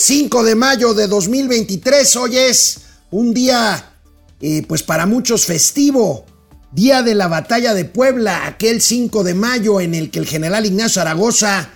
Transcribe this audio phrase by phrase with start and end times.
[0.00, 2.14] 5 de mayo de 2023.
[2.14, 3.96] Hoy es un día,
[4.40, 6.24] eh, pues para muchos festivo.
[6.70, 10.66] Día de la batalla de Puebla, aquel 5 de mayo en el que el general
[10.66, 11.70] Ignacio Zaragoza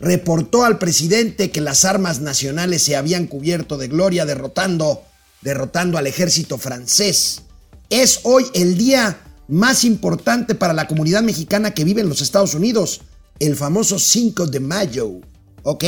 [0.00, 5.04] reportó al presidente que las armas nacionales se habían cubierto de gloria derrotando,
[5.40, 7.40] derrotando al ejército francés.
[7.88, 9.18] Es hoy el día
[9.48, 13.00] más importante para la comunidad mexicana que vive en los Estados Unidos,
[13.38, 15.20] el famoso 5 de mayo.
[15.62, 15.84] ¿Ok?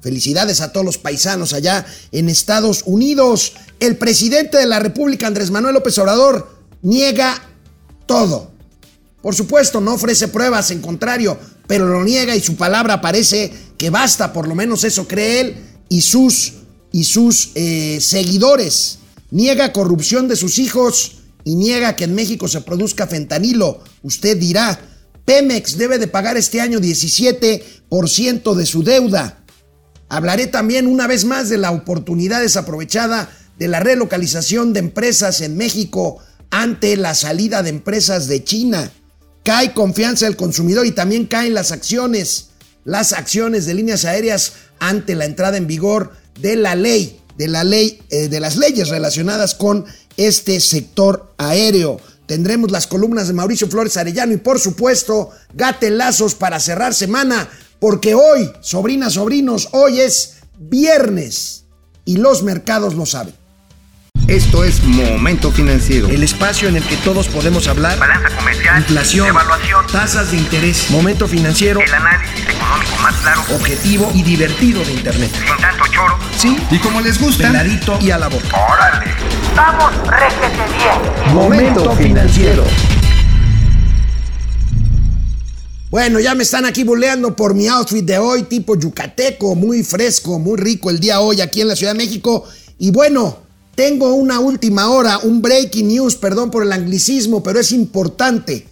[0.00, 3.54] Felicidades a todos los paisanos allá en Estados Unidos.
[3.80, 6.48] El presidente de la República, Andrés Manuel López Obrador,
[6.82, 7.42] niega
[8.06, 8.50] todo.
[9.22, 13.90] Por supuesto, no ofrece pruebas, en contrario, pero lo niega y su palabra parece que
[13.90, 15.56] basta, por lo menos eso cree él
[15.88, 16.52] y sus,
[16.92, 19.00] y sus eh, seguidores.
[19.30, 23.80] Niega corrupción de sus hijos y niega que en México se produzca fentanilo.
[24.02, 24.78] Usted dirá,
[25.24, 29.44] Pemex debe de pagar este año 17% de su deuda.
[30.08, 35.56] Hablaré también una vez más de la oportunidad desaprovechada de la relocalización de empresas en
[35.56, 36.18] México
[36.50, 38.90] ante la salida de empresas de China.
[39.44, 42.48] Cae confianza del consumidor y también caen las acciones,
[42.84, 47.64] las acciones de líneas aéreas ante la entrada en vigor de la ley, de la
[47.64, 52.00] ley, eh, de las leyes relacionadas con este sector aéreo.
[52.26, 57.48] Tendremos las columnas de Mauricio Flores Arellano y por supuesto gatelazos para cerrar semana
[57.78, 61.64] porque hoy, sobrinas, sobrinos, hoy es viernes
[62.04, 63.34] y los mercados lo saben.
[64.28, 66.08] Esto es Momento Financiero.
[66.08, 67.96] El espacio en el que todos podemos hablar.
[67.96, 68.78] Balanza comercial.
[68.78, 69.28] Inflación.
[69.28, 69.86] Evaluación.
[69.86, 70.90] Tasas de interés.
[70.90, 71.80] Momento Financiero.
[71.80, 73.42] El análisis económico más claro.
[73.54, 75.30] Objetivo y divertido de Internet.
[75.32, 76.18] Sin tanto choro.
[76.36, 76.58] Sí.
[76.72, 77.46] Y como les gusta.
[77.46, 78.48] Peladito y a la boca.
[78.48, 79.14] ¡Órale!
[79.54, 81.34] ¡Vamos, réjete bien!
[81.34, 82.64] Momento Financiero.
[85.96, 90.38] Bueno, ya me están aquí buleando por mi outfit de hoy, tipo yucateco, muy fresco,
[90.38, 92.44] muy rico el día hoy aquí en la Ciudad de México.
[92.78, 93.38] Y bueno,
[93.74, 98.66] tengo una última hora, un breaking news, perdón por el anglicismo, pero es importante.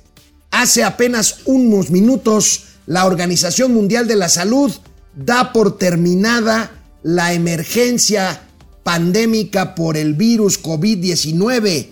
[0.50, 4.70] Hace apenas unos minutos, la Organización Mundial de la Salud
[5.16, 8.42] da por terminada la emergencia
[8.82, 11.86] pandémica por el virus COVID-19.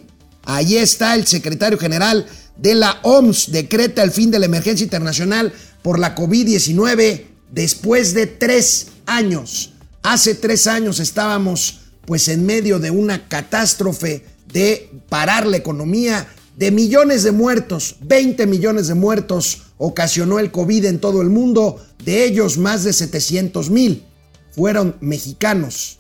[0.45, 2.27] Ahí está el secretario general
[2.57, 5.53] de la OMS decreta el fin de la emergencia internacional
[5.83, 9.73] por la COVID-19 después de tres años.
[10.03, 16.27] Hace tres años estábamos pues en medio de una catástrofe de parar la economía,
[16.57, 21.85] de millones de muertos, 20 millones de muertos ocasionó el COVID en todo el mundo,
[22.05, 24.05] de ellos más de 700 mil
[24.53, 25.99] fueron mexicanos,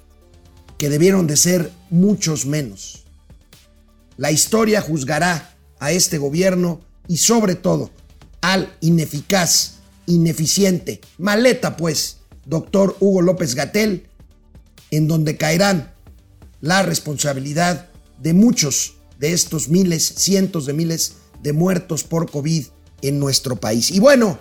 [0.79, 3.05] que debieron de ser muchos menos.
[4.17, 5.52] La historia juzgará
[5.83, 7.91] a este gobierno y sobre todo
[8.41, 14.07] al ineficaz, ineficiente, maleta pues, doctor Hugo López Gatel,
[14.93, 15.93] en donde caerán
[16.61, 17.89] la responsabilidad
[18.21, 22.67] de muchos de estos miles, cientos de miles de muertos por COVID
[23.03, 23.91] en nuestro país.
[23.91, 24.39] Y bueno,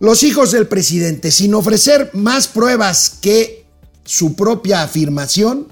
[0.00, 3.64] los hijos del presidente, sin ofrecer más pruebas que
[4.04, 5.68] su propia afirmación,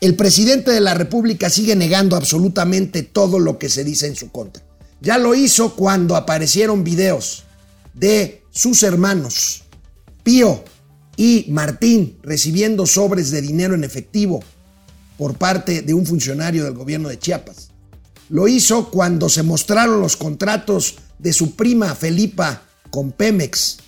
[0.00, 4.30] el presidente de la República sigue negando absolutamente todo lo que se dice en su
[4.30, 4.62] contra.
[5.00, 7.44] Ya lo hizo cuando aparecieron videos
[7.94, 9.64] de sus hermanos,
[10.22, 10.64] Pío
[11.16, 14.42] y Martín, recibiendo sobres de dinero en efectivo
[15.16, 17.70] por parte de un funcionario del gobierno de Chiapas.
[18.28, 23.78] Lo hizo cuando se mostraron los contratos de su prima Felipa con Pemex.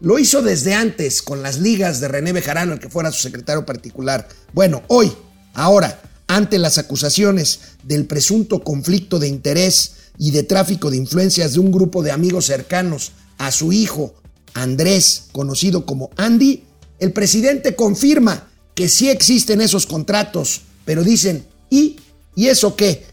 [0.00, 3.64] Lo hizo desde antes con las ligas de René Bejarano, el que fuera su secretario
[3.64, 4.28] particular.
[4.52, 5.10] Bueno, hoy
[5.54, 11.60] Ahora, ante las acusaciones del presunto conflicto de interés y de tráfico de influencias de
[11.60, 14.14] un grupo de amigos cercanos a su hijo
[14.54, 16.62] Andrés, conocido como Andy,
[17.00, 21.96] el presidente confirma que sí existen esos contratos, pero dicen, ¿y?
[22.36, 23.04] ¿Y eso qué?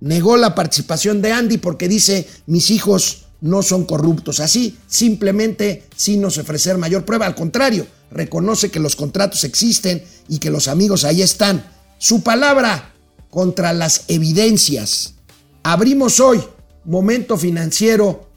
[0.00, 4.40] Negó la participación de Andy porque dice, mis hijos no son corruptos.
[4.40, 7.26] Así, simplemente, sin nos ofrecer mayor prueba.
[7.26, 11.64] Al contrario, reconoce que los contratos existen y que los amigos ahí están
[11.98, 12.92] su palabra
[13.30, 15.14] contra las evidencias.
[15.62, 16.42] Abrimos hoy
[16.84, 18.28] momento financiero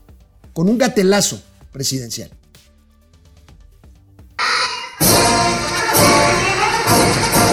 [0.53, 1.41] con un gatelazo
[1.71, 2.29] presidencial.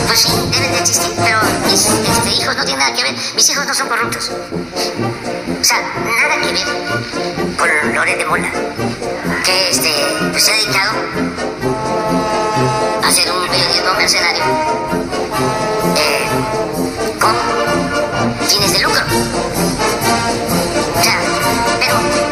[0.06, 1.38] Pues sí, deben de existir, pero
[1.70, 3.14] mis este, hijos no tienen nada que ver.
[3.36, 4.30] Mis hijos no son corruptos.
[5.60, 6.66] O sea, nada que ver
[7.56, 8.50] con Lore de Mola,
[9.44, 9.90] que este,
[10.32, 10.92] pues se ha dedicado
[13.02, 15.17] a hacer un periodismo mercenario
[17.28, 19.02] con fines de lucro.
[20.94, 22.27] O pero,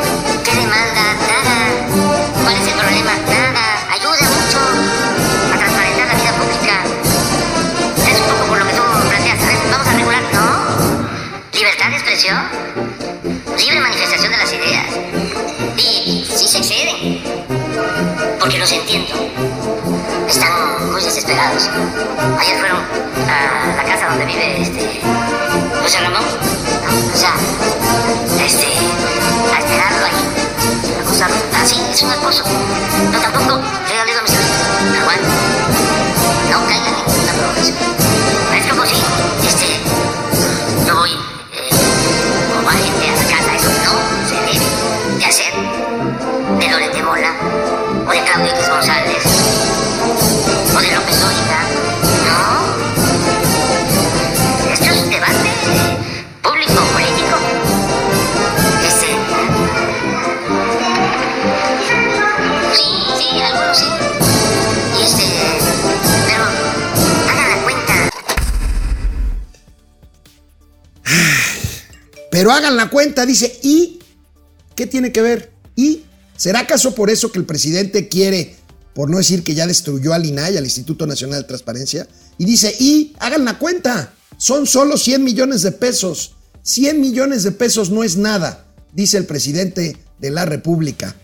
[25.87, 26.46] José
[72.91, 73.99] cuenta, dice, ¿y
[74.75, 75.53] qué tiene que ver?
[75.75, 76.03] ¿Y
[76.37, 78.57] será acaso por eso que el presidente quiere,
[78.95, 82.09] por no decir que ya destruyó al INAI, al Instituto Nacional de Transparencia?
[82.39, 84.13] Y dice, ¿y hagan la cuenta?
[84.39, 86.35] Son solo 100 millones de pesos.
[86.63, 91.15] 100 millones de pesos no es nada, dice el presidente de la República.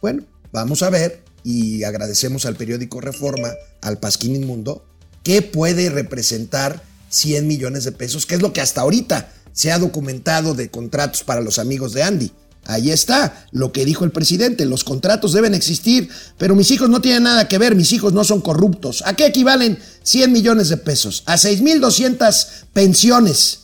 [0.00, 4.84] Bueno, vamos a ver y agradecemos al periódico Reforma, al Pasquín Inmundo,
[5.22, 9.78] qué puede representar 100 millones de pesos, que es lo que hasta ahorita se ha
[9.78, 12.32] documentado de contratos para los amigos de Andy.
[12.68, 17.00] Ahí está lo que dijo el presidente, los contratos deben existir, pero mis hijos no
[17.00, 19.02] tienen nada que ver, mis hijos no son corruptos.
[19.06, 21.22] ¿A qué equivalen 100 millones de pesos?
[21.24, 23.60] A 6.200 pensiones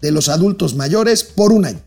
[0.00, 1.82] de los adultos mayores por un año.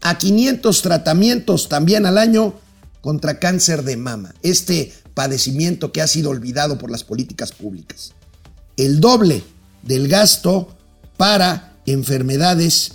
[0.00, 2.54] A 500 tratamientos también al año
[3.00, 8.12] contra cáncer de mama, este padecimiento que ha sido olvidado por las políticas públicas.
[8.76, 9.42] El doble
[9.82, 10.76] del gasto
[11.16, 12.92] para enfermedades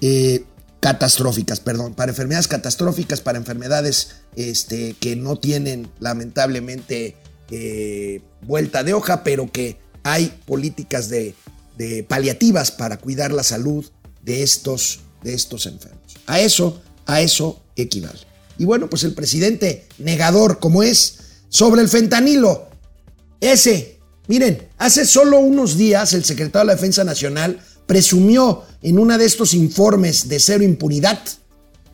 [0.00, 0.44] eh,
[0.80, 7.16] catastróficas, perdón, para enfermedades catastróficas, para enfermedades este, que no tienen lamentablemente
[7.50, 11.34] eh, vuelta de hoja, pero que hay políticas de,
[11.76, 13.84] de paliativas para cuidar la salud
[14.24, 16.16] de estos, de estos enfermos.
[16.26, 18.20] A eso, a eso equivale.
[18.58, 21.18] Y bueno, pues el presidente negador como es
[21.48, 22.68] sobre el fentanilo,
[23.40, 29.16] ese, miren, hace solo unos días el secretario de la Defensa Nacional presumió en uno
[29.16, 31.18] de estos informes de cero impunidad,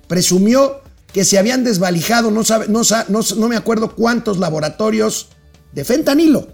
[0.09, 0.83] presumió
[1.13, 5.29] que se habían desvalijado, no, sabe, no, no, no me acuerdo cuántos laboratorios
[5.73, 6.49] de fentanilo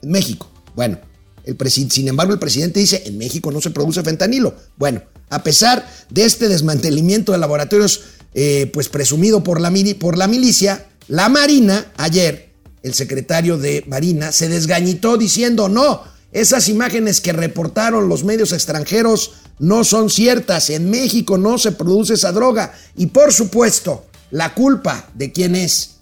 [0.00, 0.50] en México.
[0.74, 0.98] Bueno,
[1.44, 4.54] el sin embargo el presidente dice, en México no se produce fentanilo.
[4.78, 8.00] Bueno, a pesar de este desmantelamiento de laboratorios,
[8.32, 9.70] eh, pues presumido por la,
[10.00, 16.68] por la milicia, la Marina, ayer, el secretario de Marina, se desgañitó diciendo, no, esas
[16.68, 20.68] imágenes que reportaron los medios extranjeros no son ciertas.
[20.68, 22.74] En México no se produce esa droga.
[22.94, 25.96] Y por supuesto, la culpa de quién es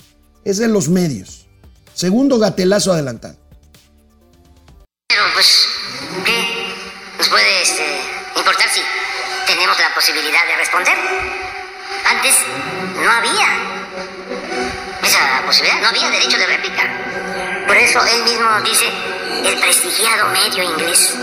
[0.45, 1.47] es de los medios.
[1.95, 3.37] Segundo gatelazo adelantado.
[5.07, 5.67] Pero pues,
[6.25, 6.35] ¿qué
[7.17, 7.85] nos puede este,
[8.37, 8.81] importar si
[9.47, 10.99] tenemos la posibilidad de responder?
[12.11, 12.35] Antes
[12.97, 13.47] no había
[15.01, 17.65] esa posibilidad, no había derecho de réplica.
[17.69, 19.14] Por eso él mismo dice
[19.45, 21.15] el prestigiado medio inglés.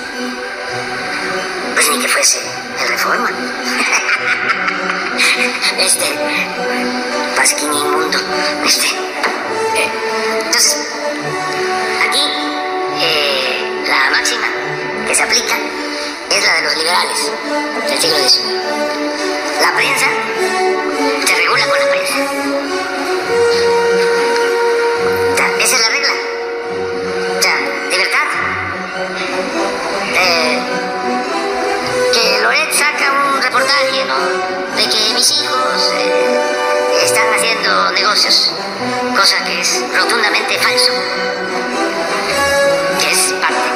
[1.73, 2.39] Pues ni que fuese
[2.81, 3.29] el Reforma.
[5.77, 6.05] Este,
[7.35, 8.17] Pasquín inmundo.
[8.65, 8.87] Este.
[8.87, 9.89] eh,
[10.45, 10.77] entonces,
[12.07, 12.21] aquí
[12.99, 14.47] eh, la máxima
[15.07, 15.55] que se aplica
[16.29, 17.31] es la de los liberales
[17.89, 18.41] del siglo XIX.
[19.61, 20.07] La prensa
[21.25, 22.90] se regula con la prensa.
[34.75, 36.39] De que mis hijos eh,
[37.03, 38.51] están haciendo negocios,
[39.17, 40.91] cosa que es rotundamente falso,
[42.99, 43.69] que es parte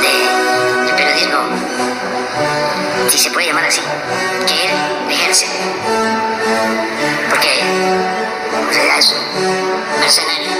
[0.00, 1.38] de- del periodismo,
[3.08, 3.80] si se puede llamar así,
[4.46, 5.46] que él ejerce.
[7.28, 10.50] Porque en realidad es un mercenario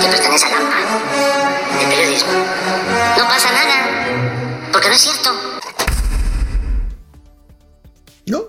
[0.00, 0.76] que pertenece al AMPA,
[1.78, 2.32] del periodismo.
[3.18, 3.90] No pasa nada,
[4.72, 5.33] porque no es cierto.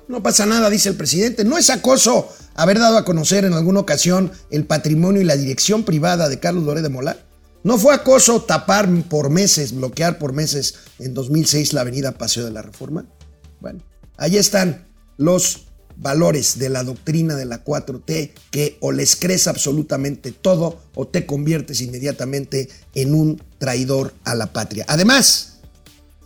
[0.08, 1.44] No, pasa nada, dice el presidente.
[1.44, 5.84] No es acoso haber dado a conocer en alguna ocasión el patrimonio y la dirección
[5.84, 7.18] privada de Carlos Loré de Mola.
[7.64, 12.52] No fue acoso tapar por meses, bloquear por meses en 2006 la avenida Paseo de
[12.52, 13.06] la Reforma.
[13.60, 13.84] Bueno,
[14.18, 15.66] ahí están los
[15.98, 21.26] valores de la doctrina de la 4T que o les crees absolutamente todo o te
[21.26, 24.86] conviertes inmediatamente en un traidor a la patria.
[24.88, 25.60] Además,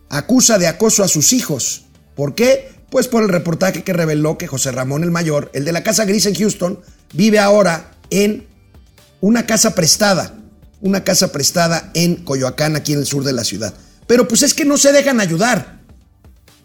[0.10, 1.86] acusa de acoso a sus hijos.
[2.16, 2.79] ¿Por qué?
[2.92, 6.06] Pues por el reportaje que reveló que José Ramón el Mayor, el de la Casa
[6.06, 6.80] Gris en Houston,
[7.14, 8.48] vive ahora en
[9.22, 10.36] una casa prestada,
[10.82, 13.74] una casa prestada en Coyoacán, aquí en el sur de la ciudad.
[14.08, 15.82] Pero pues es que no se dejan ayudar.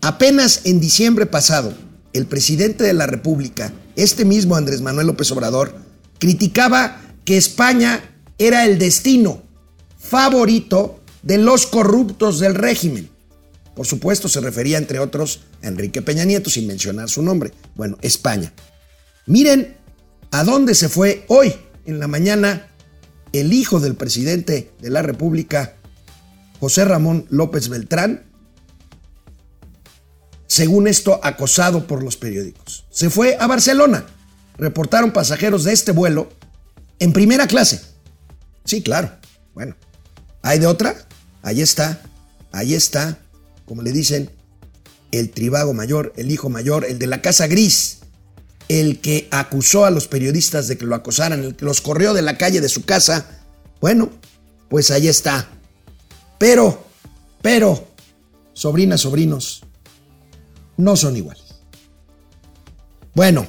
[0.01, 1.75] Apenas en diciembre pasado,
[2.13, 5.75] el presidente de la República, este mismo Andrés Manuel López Obrador,
[6.19, 8.03] criticaba que España
[8.39, 9.43] era el destino
[9.99, 13.11] favorito de los corruptos del régimen.
[13.75, 17.53] Por supuesto, se refería, entre otros, a Enrique Peña Nieto, sin mencionar su nombre.
[17.75, 18.53] Bueno, España.
[19.27, 19.77] Miren
[20.31, 21.55] a dónde se fue hoy,
[21.87, 22.69] en la mañana,
[23.33, 25.75] el hijo del presidente de la República,
[26.61, 28.25] José Ramón López Beltrán,
[30.47, 32.85] según esto, acosado por los periódicos.
[32.91, 34.07] Se fue a Barcelona.
[34.57, 36.29] Reportaron pasajeros de este vuelo
[37.01, 37.81] en primera clase.
[38.65, 39.11] Sí, claro.
[39.53, 39.75] Bueno,
[40.43, 40.95] ¿hay de otra?
[41.43, 42.01] Ahí está,
[42.53, 43.19] ahí está,
[43.67, 44.31] como le dicen,
[45.11, 47.99] el tribago mayor, el hijo mayor, el de la casa gris,
[48.69, 52.23] el que acusó a los periodistas de que lo acosaran, el que los corrió de
[52.23, 53.27] la calle de su casa.
[53.81, 54.11] Bueno,
[54.69, 55.49] pues ahí está.
[56.39, 56.85] Pero,
[57.43, 57.89] pero,
[58.53, 59.63] sobrinas, sobrinos,
[60.77, 61.45] no son iguales.
[63.15, 63.47] Bueno,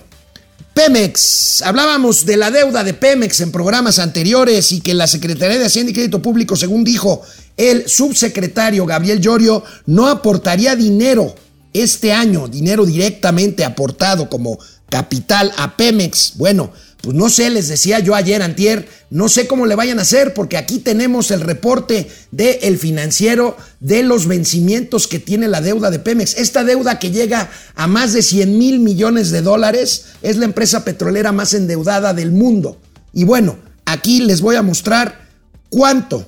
[0.76, 1.62] Pemex.
[1.62, 5.92] Hablábamos de la deuda de Pemex en programas anteriores y que la Secretaría de Hacienda
[5.92, 7.22] y Crédito Público, según dijo
[7.58, 11.36] el subsecretario Gabriel Llorio, no aportaría dinero
[11.74, 14.58] este año, dinero directamente aportado como
[14.90, 16.34] capital a Pemex.
[16.38, 16.72] Bueno,
[17.02, 20.34] pues no sé, les decía yo ayer, antier, no sé cómo le vayan a hacer,
[20.34, 26.00] porque aquí tenemos el reporte del financiero de los vencimientos que tiene la deuda de
[26.00, 26.38] Pemex.
[26.38, 30.84] Esta deuda que llega a más de 100 mil millones de dólares es la empresa
[30.84, 32.80] petrolera más endeudada del mundo.
[33.14, 35.28] Y bueno, aquí les voy a mostrar
[35.70, 36.28] cuánto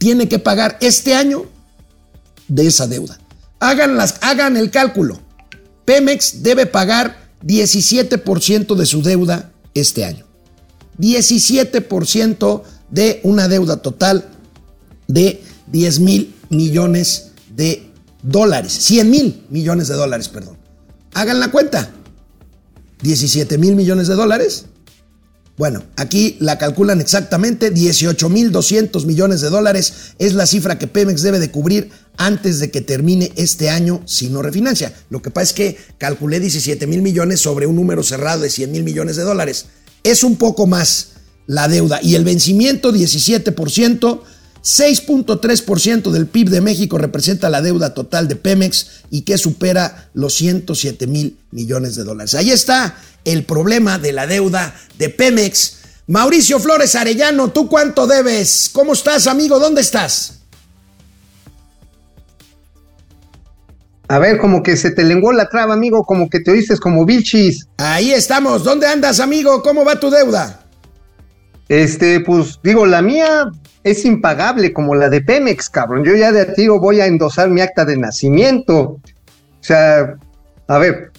[0.00, 1.44] tiene que pagar este año
[2.48, 3.20] de esa deuda.
[3.60, 5.20] Hagan, las, hagan el cálculo.
[5.84, 10.24] Pemex debe pagar 17% de su deuda este año.
[10.98, 14.26] 17% de una deuda total
[15.06, 17.86] de 10 mil millones de
[18.22, 18.72] dólares.
[18.72, 20.56] 100 mil millones de dólares, perdón.
[21.12, 21.90] Hagan la cuenta.
[23.02, 24.64] 17 mil millones de dólares.
[25.60, 27.70] Bueno, aquí la calculan exactamente.
[27.70, 32.60] 18 mil 200 millones de dólares es la cifra que Pemex debe de cubrir antes
[32.60, 34.94] de que termine este año si no refinancia.
[35.10, 38.72] Lo que pasa es que calculé 17 mil millones sobre un número cerrado de 100
[38.72, 39.66] mil millones de dólares
[40.02, 41.08] es un poco más
[41.46, 44.22] la deuda y el vencimiento 17%,
[44.62, 50.34] 6.3% del PIB de México representa la deuda total de Pemex y que supera los
[50.34, 52.34] 107 mil millones de dólares.
[52.34, 55.78] Ahí está el problema de la deuda de Pemex.
[56.06, 58.68] Mauricio Flores Arellano, ¿tú cuánto debes?
[58.72, 59.58] ¿Cómo estás, amigo?
[59.58, 60.40] ¿Dónde estás?
[64.08, 67.06] A ver, como que se te lenguó la traba, amigo, como que te oíste como
[67.06, 67.68] bichis.
[67.76, 68.64] Ahí estamos.
[68.64, 69.62] ¿Dónde andas, amigo?
[69.62, 70.64] ¿Cómo va tu deuda?
[71.70, 73.48] Este, pues digo, la mía
[73.84, 76.04] es impagable como la de Pemex, cabrón.
[76.04, 78.80] Yo ya de a tiro voy a endosar mi acta de nacimiento.
[78.80, 79.00] O
[79.60, 80.16] sea,
[80.66, 81.12] a ver,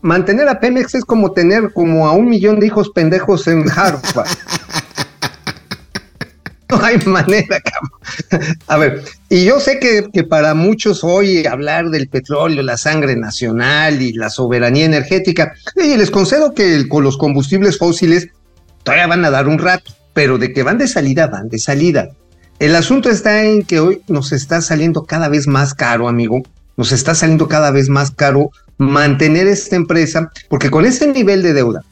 [0.00, 4.26] mantener a Pemex es como tener como a un millón de hijos pendejos en Harvard.
[6.70, 8.58] No hay manera, cabrón.
[8.66, 13.16] A ver, y yo sé que, que, para muchos hoy hablar del petróleo, la sangre
[13.16, 18.28] nacional y la soberanía energética, y les concedo que con los combustibles fósiles
[18.88, 22.08] todavía van a dar un rato, pero de que van de salida, van de salida.
[22.58, 26.42] El asunto está en que hoy nos está saliendo cada vez más caro, amigo.
[26.78, 31.52] Nos está saliendo cada vez más caro mantener esta empresa, porque con ese nivel de
[31.52, 31.82] deuda,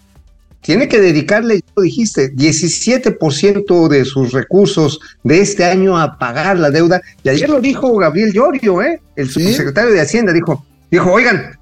[0.62, 6.58] tiene que dedicarle, ya lo dijiste, 17% de sus recursos de este año a pagar
[6.58, 7.02] la deuda.
[7.22, 9.00] Y ayer lo dijo Gabriel Llorio, ¿eh?
[9.16, 9.44] el ¿Sí?
[9.44, 11.58] subsecretario de Hacienda, dijo, dijo, oigan,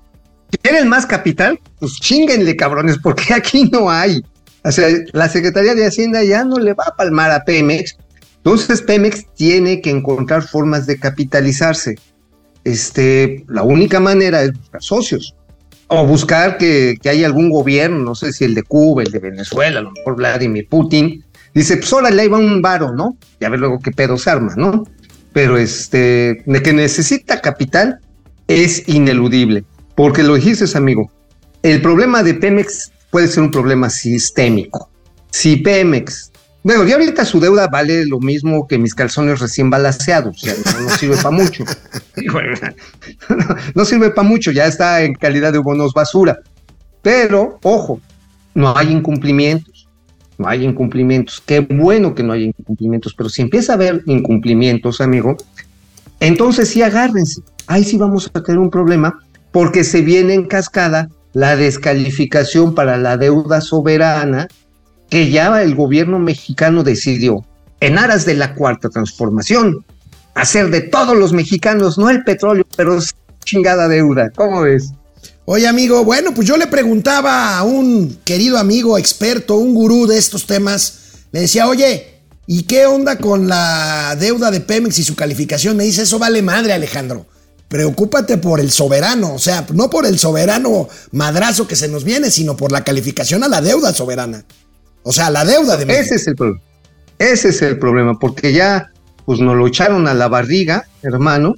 [0.62, 1.59] ¿quieren más capital?
[1.81, 4.23] Pues chinguenle, cabrones, porque aquí no hay.
[4.64, 7.97] O sea, la Secretaría de Hacienda ya no le va a palmar a Pemex.
[8.38, 11.97] Entonces Pemex tiene que encontrar formas de capitalizarse.
[12.64, 15.35] Este, la única manera es buscar socios
[15.88, 19.18] o buscar que, que haya algún gobierno, no sé si el de Cuba, el de
[19.18, 21.23] Venezuela, a lo mejor Vladimir Putin,
[21.54, 23.18] dice, pues órale, ahí va un varo, ¿no?
[23.38, 24.85] Y a ver luego qué pedo se arma, ¿no?
[25.35, 28.00] Pero este, de que necesita capital
[28.49, 31.11] es ineludible, porque lo dijiste, amigo,
[31.62, 34.90] el problema de Pemex puede ser un problema sistémico.
[35.30, 36.33] Si Pemex,
[36.64, 40.80] bueno, ya ahorita su deuda vale lo mismo que mis calzones recién balaseados, sea, no,
[40.80, 41.62] no sirve para mucho.
[43.28, 43.37] no,
[43.76, 46.40] no sirve para mucho, ya está en calidad de bonos basura.
[47.02, 48.00] Pero, ojo,
[48.52, 49.88] no hay incumplimientos,
[50.37, 51.40] no hay incumplimientos.
[51.47, 55.37] Qué bueno que no haya incumplimientos, pero si empieza a haber incumplimientos, amigo,
[56.18, 57.42] entonces sí agárrense.
[57.68, 59.21] Ahí sí vamos a tener un problema
[59.52, 64.49] porque se viene en cascada la descalificación para la deuda soberana
[65.11, 67.45] que ya el gobierno mexicano decidió,
[67.81, 69.85] en aras de la cuarta transformación,
[70.35, 72.99] hacer de todos los mexicanos, no el petróleo, pero
[73.45, 74.31] chingada deuda.
[74.31, 74.93] ¿Cómo ves?
[75.45, 80.17] Oye, amigo, bueno, pues yo le preguntaba a un querido amigo experto, un gurú de
[80.17, 85.14] estos temas, le decía, oye, ¿y qué onda con la deuda de Pemex y su
[85.14, 85.76] calificación?
[85.76, 87.26] Me dice, eso vale madre, Alejandro.
[87.75, 92.31] Preocúpate por el soberano, o sea, no por el soberano madrazo que se nos viene,
[92.31, 94.45] sino por la calificación a la deuda soberana.
[95.02, 96.04] O sea, la deuda de México.
[96.04, 96.61] Ese es el problema.
[97.19, 98.93] Ese es el problema, porque ya
[99.25, 101.57] pues nos lo echaron a la barriga, hermano.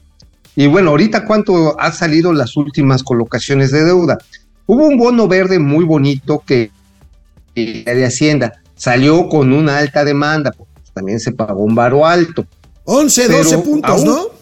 [0.54, 4.16] Y bueno, ahorita cuánto ha salido las últimas colocaciones de deuda.
[4.64, 6.70] Hubo un bono verde muy bonito que
[7.54, 12.46] de Hacienda salió con una alta demanda, pues también se pagó un varo alto.
[12.84, 14.35] 11, 12 Pero puntos, aún- ¿no?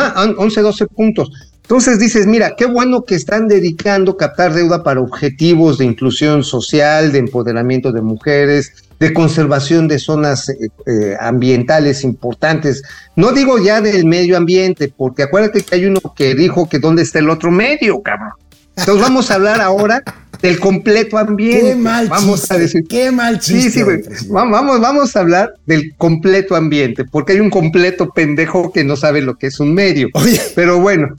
[0.00, 1.30] Ah, 11, 12 puntos.
[1.62, 7.12] Entonces dices, mira, qué bueno que están dedicando captar deuda para objetivos de inclusión social,
[7.12, 12.82] de empoderamiento de mujeres, de conservación de zonas eh, eh, ambientales importantes.
[13.16, 17.02] No digo ya del medio ambiente, porque acuérdate que hay uno que dijo que dónde
[17.02, 18.32] está el otro medio, cabrón.
[18.76, 20.02] Entonces vamos a hablar ahora
[20.42, 21.70] del completo ambiente.
[21.70, 23.70] Qué mal vamos chiste, a decir, qué mal chiste.
[23.70, 24.02] Sí, sí, güey.
[24.28, 29.20] Vamos, vamos a hablar del completo ambiente, porque hay un completo pendejo que no sabe
[29.20, 30.08] lo que es un medio.
[30.14, 30.40] Oye.
[30.54, 31.18] Pero bueno,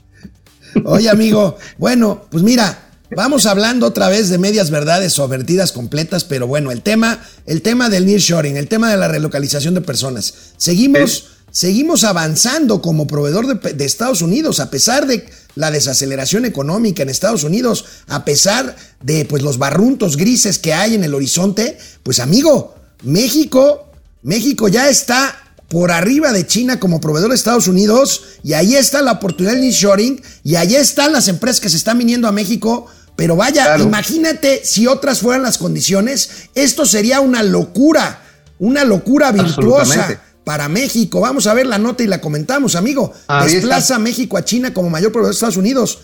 [0.84, 6.24] Oye, amigo, bueno, pues mira, vamos hablando otra vez de medias verdades o vertidas completas,
[6.24, 10.52] pero bueno, el tema, el tema del nearshoring, el tema de la relocalización de personas.
[10.56, 15.24] Seguimos, seguimos avanzando como proveedor de, de Estados Unidos, a pesar de
[15.56, 20.94] la desaceleración económica en Estados Unidos, a pesar de pues los barruntos grises que hay
[20.94, 23.90] en el horizonte, pues amigo, México,
[24.22, 25.36] México ya está
[25.68, 29.62] por arriba de China como proveedor de Estados Unidos y ahí está la oportunidad del
[29.62, 32.86] nearshoring y ahí están las empresas que se están viniendo a México.
[33.16, 33.84] Pero vaya, Claro.
[33.84, 38.22] imagínate si otras fueran las condiciones, esto sería una locura,
[38.58, 40.20] una locura virtuosa.
[40.44, 41.20] Para México.
[41.20, 43.12] Vamos a ver la nota y la comentamos, amigo.
[43.14, 43.44] Está.
[43.44, 45.98] Desplaza a México a China como mayor proveedor de Estados Unidos.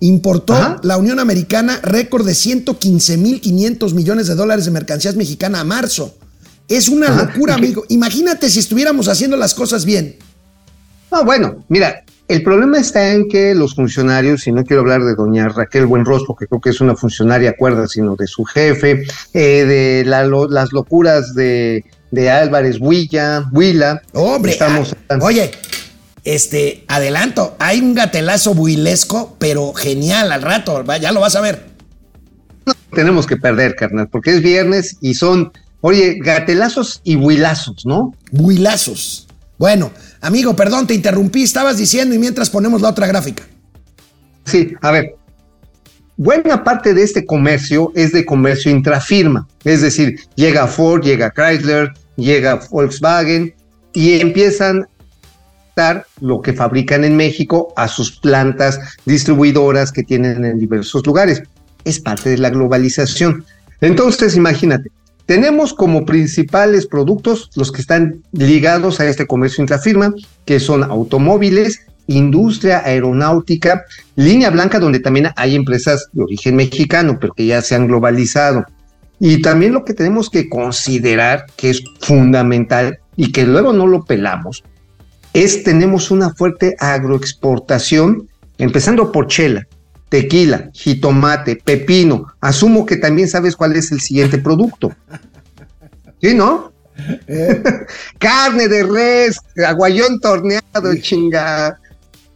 [0.00, 0.80] Importó Ajá.
[0.82, 6.16] la Unión Americana récord de 115.500 millones de dólares de mercancías mexicana a marzo.
[6.68, 7.24] Es una Ajá.
[7.24, 7.84] locura, amigo.
[7.88, 10.16] Imagínate si estuviéramos haciendo las cosas bien.
[11.12, 15.14] no, bueno, mira, el problema está en que los funcionarios, y no quiero hablar de
[15.14, 19.64] doña Raquel Buenrostro, que creo que es una funcionaria cuerda, sino de su jefe, eh,
[19.64, 24.02] de la lo- las locuras de, de Álvarez Huilla, Huila.
[24.12, 25.50] Hombre, Estamos- ah, oye,
[26.24, 31.64] este, adelanto, hay un gatelazo builesco, pero genial al rato, ya lo vas a ver.
[32.92, 38.14] tenemos que perder, carnal, porque es viernes y son, oye, gatelazos y huilazos, ¿no?
[38.32, 39.28] Builazos.
[39.58, 43.44] Bueno, amigo, perdón, te interrumpí, estabas diciendo y mientras ponemos la otra gráfica.
[44.44, 45.14] Sí, a ver.
[46.16, 51.92] Buena parte de este comercio es de comercio intrafirma, es decir, llega Ford, llega Chrysler,
[52.16, 53.54] llega Volkswagen
[53.92, 54.86] y empiezan
[56.20, 61.42] lo que fabrican en México a sus plantas distribuidoras que tienen en diversos lugares.
[61.84, 63.44] Es parte de la globalización.
[63.82, 64.90] Entonces, imagínate,
[65.26, 70.14] tenemos como principales productos los que están ligados a este comercio intrafirma,
[70.46, 77.34] que son automóviles, industria aeronáutica, línea blanca, donde también hay empresas de origen mexicano, pero
[77.34, 78.64] que ya se han globalizado.
[79.18, 84.04] Y también lo que tenemos que considerar, que es fundamental y que luego no lo
[84.04, 84.62] pelamos,
[85.32, 89.66] es tenemos una fuerte agroexportación, empezando por chela,
[90.08, 92.26] tequila, jitomate, pepino.
[92.40, 94.92] Asumo que también sabes cuál es el siguiente producto.
[96.20, 96.72] ¿Sí, no?
[98.18, 101.78] Carne de res, aguayón torneado, chinga.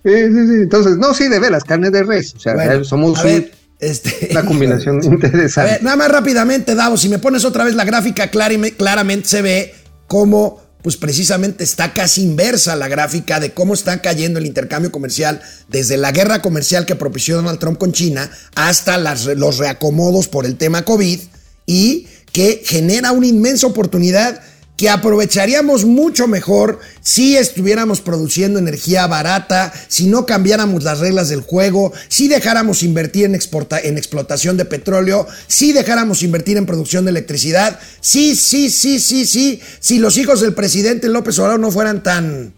[0.04, 0.54] Sí, sí, sí.
[0.62, 2.34] Entonces, no, sí, de veras, carne de res.
[2.34, 5.72] O sea, Bueno, somos a un- este, una combinación A interesante.
[5.72, 9.74] ver, nada más rápidamente, Davo, si me pones otra vez la gráfica, claramente se ve
[10.06, 15.40] cómo, pues precisamente está casi inversa la gráfica de cómo está cayendo el intercambio comercial
[15.68, 20.46] desde la guerra comercial que propició Donald Trump con China hasta las- los reacomodos por
[20.46, 21.20] el tema COVID
[21.66, 24.40] y que genera una inmensa oportunidad
[24.80, 31.42] que aprovecharíamos mucho mejor si estuviéramos produciendo energía barata, si no cambiáramos las reglas del
[31.42, 37.04] juego, si dejáramos invertir en, exporta- en explotación de petróleo, si dejáramos invertir en producción
[37.04, 41.70] de electricidad, sí, sí, sí, sí, sí, si los hijos del presidente López Obrador no
[41.70, 42.54] fueran tan,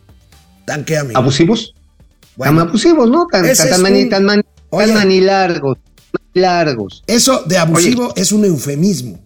[0.65, 1.19] tan qué amigo.
[1.19, 1.75] ¿Abusivos?
[2.37, 3.27] Bueno, tan abusivos, ¿no?
[3.27, 4.87] Tan, tan, tan mani- un- tan mani- Oye.
[4.87, 5.79] tan manilargos,
[6.35, 7.03] largos.
[7.09, 9.19] eso de abusivo es un eufemismo.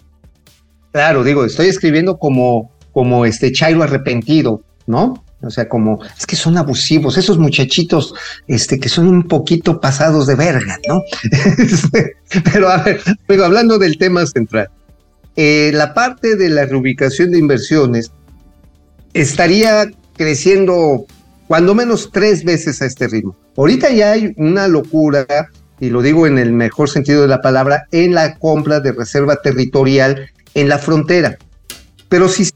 [0.93, 5.23] Claro, digo, estoy escribiendo como, como este Chairo arrepentido, ¿no?
[5.43, 8.15] O sea, como, es que son abusivos, esos muchachitos,
[8.47, 11.03] este, que son un poquito pasados de verga, ¿no?
[11.59, 12.17] Este,
[12.51, 14.71] Pero a ver, digo, hablando del tema central,
[15.37, 18.13] eh, la parte de la reubicación de inversiones
[19.13, 21.05] estaría creciendo
[21.49, 23.37] cuando menos tres veces a este ritmo.
[23.59, 25.27] Ahorita ya hay una locura,
[25.81, 29.37] y lo digo en el mejor sentido de la palabra, en la compra de reserva
[29.43, 31.37] territorial en la frontera.
[32.09, 32.47] Pero si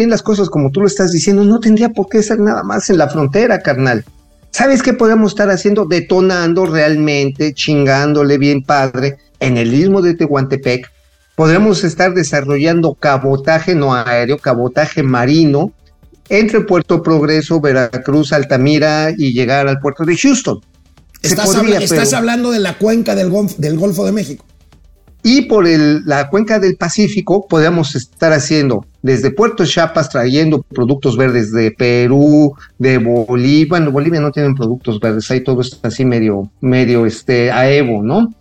[0.00, 2.88] bien las cosas como tú lo estás diciendo, no tendría por qué ser nada más
[2.88, 4.02] en la frontera, carnal.
[4.50, 5.84] ¿Sabes qué podemos estar haciendo?
[5.84, 10.90] Detonando realmente, chingándole bien padre en el istmo de Tehuantepec.
[11.36, 15.72] Podremos estar desarrollando cabotaje no aéreo, cabotaje marino
[16.30, 20.60] entre Puerto Progreso, Veracruz, Altamira y llegar al puerto de Houston.
[21.22, 24.44] Estás, podría, habla- estás pero- hablando de la cuenca del, Golf- del Golfo de México.
[25.22, 31.16] Y por el- la cuenca del Pacífico podemos estar haciendo desde Puerto Chiapas trayendo productos
[31.16, 33.66] verdes de Perú, de Bolivia.
[33.68, 38.02] Bueno, Bolivia no tienen productos verdes, ahí todo está así medio, medio este, a Evo,
[38.02, 38.32] ¿no?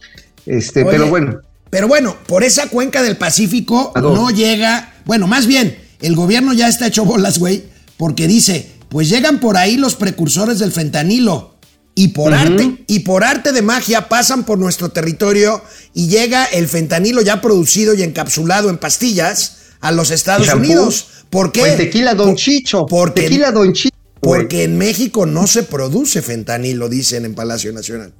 [0.45, 1.39] Este, Oye, pero bueno,
[1.69, 4.93] Pero bueno, por esa cuenca del Pacífico no llega.
[5.05, 7.63] Bueno, más bien, el gobierno ya está hecho bolas, güey,
[7.97, 11.55] porque dice: pues llegan por ahí los precursores del fentanilo.
[12.01, 15.61] Y por arte, y por arte de magia pasan por nuestro territorio
[15.93, 20.65] y llega el fentanilo ya producido y encapsulado en pastillas a los Estados Shampoo.
[20.65, 21.07] Unidos.
[21.29, 21.71] ¿Por qué?
[21.73, 23.93] el tequila Don Por- Chicho, Porque, tequila Don Chicho.
[24.21, 28.13] porque en México no se produce fentanilo, dicen en Palacio Nacional.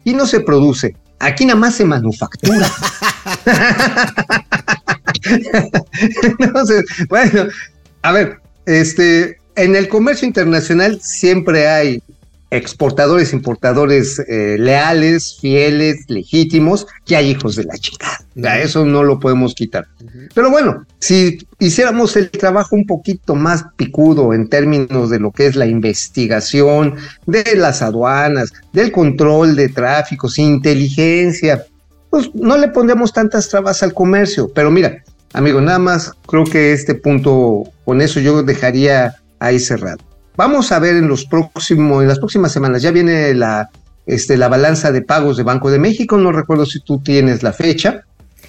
[0.00, 2.68] Aquí no se produce, aquí nada más se manufactura.
[6.40, 7.46] Entonces, bueno,
[8.02, 12.02] a ver, este, en el comercio internacional siempre hay
[12.56, 18.18] exportadores, importadores eh, leales, fieles, legítimos, que hay hijos de la chingada.
[18.36, 19.86] O sea, eso no lo podemos quitar.
[20.34, 25.46] Pero bueno, si hiciéramos el trabajo un poquito más picudo en términos de lo que
[25.46, 31.64] es la investigación, de las aduanas, del control de tráficos, inteligencia,
[32.10, 34.50] pues no le pondremos tantas trabas al comercio.
[34.54, 39.98] Pero mira, amigo, nada más creo que este punto, con eso yo dejaría ahí cerrado.
[40.36, 43.70] Vamos a ver en los próximos, en las próximas semanas, ya viene la,
[44.06, 47.52] este, la balanza de pagos de Banco de México, no recuerdo si tú tienes la
[47.52, 48.02] fecha.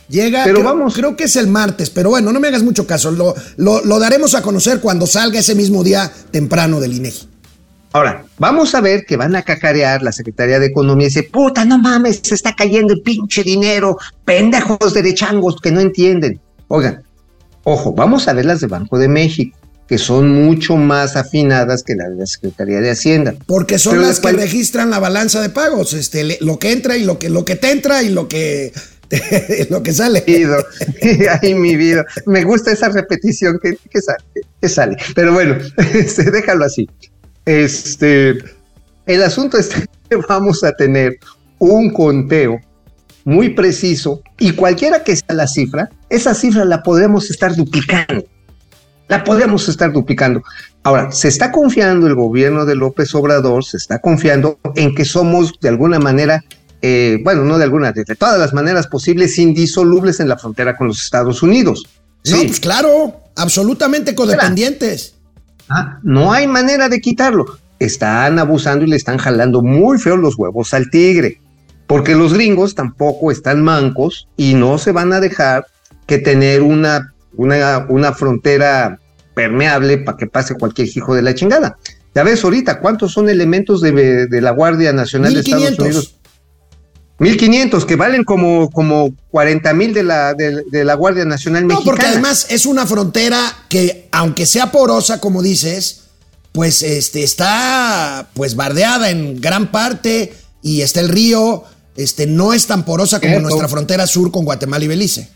[0.10, 0.94] Llega, Pero creo, vamos.
[0.96, 3.12] creo que es el martes, pero bueno, no me hagas mucho caso.
[3.12, 7.30] Lo, lo- lo daremos a conocer cuando salga ese mismo día temprano del INEGI.
[7.92, 11.66] Ahora, vamos a ver que van a cacarear la Secretaría de Economía y dice, puta,
[11.66, 16.40] no mames, se está cayendo el pinche dinero, pendejos derechangos que no entienden.
[16.68, 17.02] Oigan,
[17.64, 21.96] ojo, vamos a ver las de Banco de México, que son mucho más afinadas que
[21.96, 23.36] las de la Secretaría de Hacienda.
[23.46, 25.94] Porque son Pero las que registran la balanza de pagos.
[25.94, 28.74] Este, lo que entra y lo que, lo que te entra y lo que,
[29.70, 30.24] lo que sale.
[31.42, 32.06] Ay, mi vida.
[32.26, 34.24] Me gusta esa repetición que, que sale,
[34.62, 34.98] que sale.
[35.14, 35.58] Pero bueno,
[35.94, 36.90] este, déjalo así.
[37.46, 38.38] Este,
[39.06, 41.20] el asunto es que vamos a tener
[41.60, 42.60] un conteo
[43.24, 48.26] muy preciso y cualquiera que sea la cifra, esa cifra la podremos estar duplicando.
[49.08, 50.42] La podemos estar duplicando.
[50.84, 55.54] Ahora, se está confiando el gobierno de López Obrador, se está confiando en que somos
[55.60, 56.44] de alguna manera
[56.88, 60.78] eh, bueno, no de alguna, de, de todas las maneras posibles, indisolubles en la frontera
[60.78, 61.84] con los Estados Unidos.
[62.30, 65.16] No, Sí, pues claro, absolutamente codependientes.
[65.70, 67.58] ah, no hay manera de quitarlo.
[67.80, 71.42] Están abusando y le están jalando muy feo los huevos al tigre,
[71.88, 75.66] porque los gringos tampoco están mancos y no se van a dejar
[76.06, 79.00] que tener una, una, una frontera
[79.34, 81.78] permeable para que pase cualquier hijo de la chingada.
[82.14, 85.86] Ya ves ahorita cuántos son elementos de, de la Guardia Nacional de Estados 1500.
[85.88, 86.16] Unidos
[87.18, 91.68] 1500 que valen como, como 40 mil de la, de, de la Guardia Nacional No,
[91.76, 91.86] Mexicana.
[91.86, 96.02] porque además es una frontera que, aunque sea porosa, como dices,
[96.52, 101.64] pues este, está pues bardeada en gran parte y está el río,
[101.96, 103.48] este, no es tan porosa como Cierto.
[103.48, 105.30] nuestra frontera sur con Guatemala y Belice.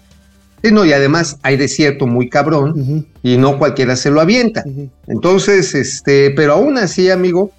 [0.63, 4.63] Sí, no, y además hay desierto muy cabrón y no cualquiera se lo avienta.
[5.07, 7.51] Entonces, este, pero aún así, amigo,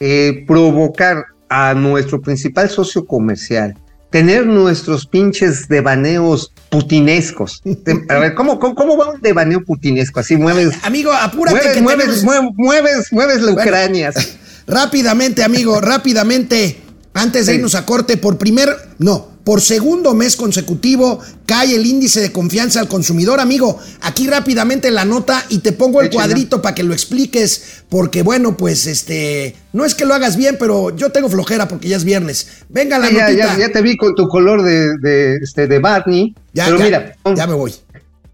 [0.00, 3.76] eh, provocar a nuestro principal socio comercial,
[4.10, 7.62] tener nuestros pinches devaneos putinescos.
[8.08, 10.20] A ver, ¿cómo, cómo, cómo va un devaneo putinesco?
[10.20, 14.12] Así mueves, Amigo, apúrate mueves, que mueves, tenemos- mueves, mueves, la Ucrania.
[14.66, 16.76] Rápidamente, amigo, rápidamente,
[17.14, 17.56] antes de Sí.
[17.58, 22.80] irnos a corte, por primer, no, por segundo mes consecutivo cae el índice de confianza
[22.80, 23.78] al consumidor, amigo.
[24.02, 28.56] Aquí rápidamente la nota y te pongo el cuadrito para que lo expliques, porque bueno,
[28.56, 32.04] pues este, no es que lo hagas bien, pero yo tengo flojera porque ya es
[32.04, 32.64] viernes.
[32.68, 33.46] Venga la ya, notita.
[33.54, 36.34] ya, ya te vi con tu color de, de, este, de Barney.
[36.52, 37.74] Ya, pero ya, mira, ya me voy.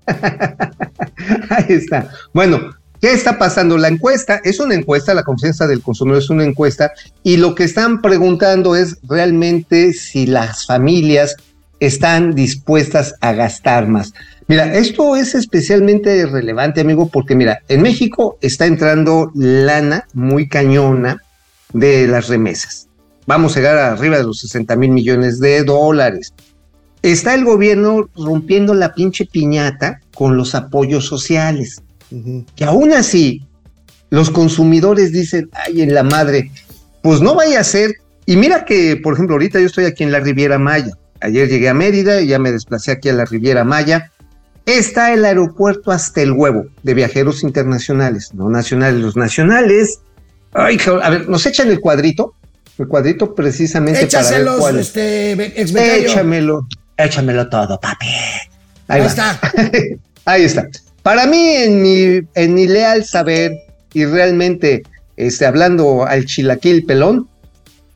[1.51, 2.11] Ahí está.
[2.33, 3.79] Bueno, ¿qué está pasando?
[3.79, 7.65] La encuesta es una encuesta, la confianza del consumidor es una encuesta, y lo que
[7.65, 11.37] están preguntando es realmente si las familias
[11.81, 14.13] están dispuestas a gastar más.
[14.47, 21.23] Mira, esto es especialmente relevante, amigo, porque mira, en México está entrando lana muy cañona
[21.73, 22.89] de las remesas.
[23.27, 26.33] Vamos a llegar arriba de los 60 mil millones de dólares.
[27.03, 31.83] Está el gobierno rompiendo la pinche piñata con los apoyos sociales.
[32.57, 33.43] Que aún así,
[34.11, 36.51] los consumidores dicen, ay, en la madre,
[37.03, 37.93] pues no vaya a ser.
[38.27, 40.93] Y mira que, por ejemplo, ahorita yo estoy aquí en la Riviera Maya.
[41.21, 44.13] Ayer llegué a Mérida y ya me desplacé aquí a la Riviera Maya.
[44.67, 49.01] Está el aeropuerto hasta el huevo de viajeros internacionales, no nacionales.
[49.01, 50.01] Los nacionales,
[50.53, 52.35] ay, a ver, nos echan el cuadrito,
[52.77, 54.87] el cuadrito precisamente Échaselos, para ver cuál es.
[54.89, 55.75] este, ex.
[55.75, 56.69] Échamelo,
[56.99, 58.07] échamelo todo, papi.
[58.89, 59.41] Ahí está.
[60.27, 60.69] Ahí está.
[61.09, 61.81] Para mí, en
[62.53, 63.53] mi, leal saber
[63.95, 64.83] y realmente
[65.17, 67.27] este, hablando al chilaquil pelón,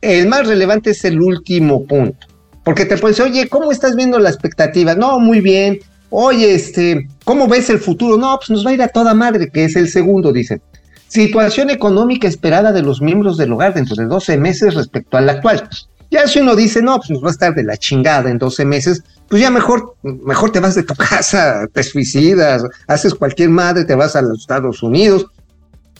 [0.01, 2.25] el más relevante es el último punto.
[2.63, 4.95] Porque te puedes decir, oye, ¿cómo estás viendo la expectativa?
[4.95, 5.77] No, muy bien.
[6.09, 8.17] Oye, este, ¿cómo ves el futuro?
[8.17, 10.59] No, pues nos va a ir a toda madre, que es el segundo, dicen.
[11.07, 15.69] Situación económica esperada de los miembros del hogar dentro de 12 meses respecto al actual.
[16.09, 18.65] Ya si uno dice, no, pues nos va a estar de la chingada en 12
[18.65, 23.85] meses, pues ya mejor, mejor te vas de tu casa, te suicidas, haces cualquier madre,
[23.85, 25.27] te vas a los Estados Unidos.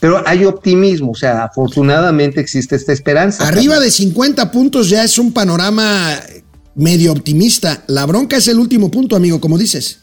[0.00, 3.46] Pero hay optimismo, o sea, afortunadamente existe esta esperanza.
[3.46, 6.20] Arriba de 50 puntos ya es un panorama
[6.74, 7.84] medio optimista.
[7.86, 10.00] La bronca es el último punto, amigo, como dices.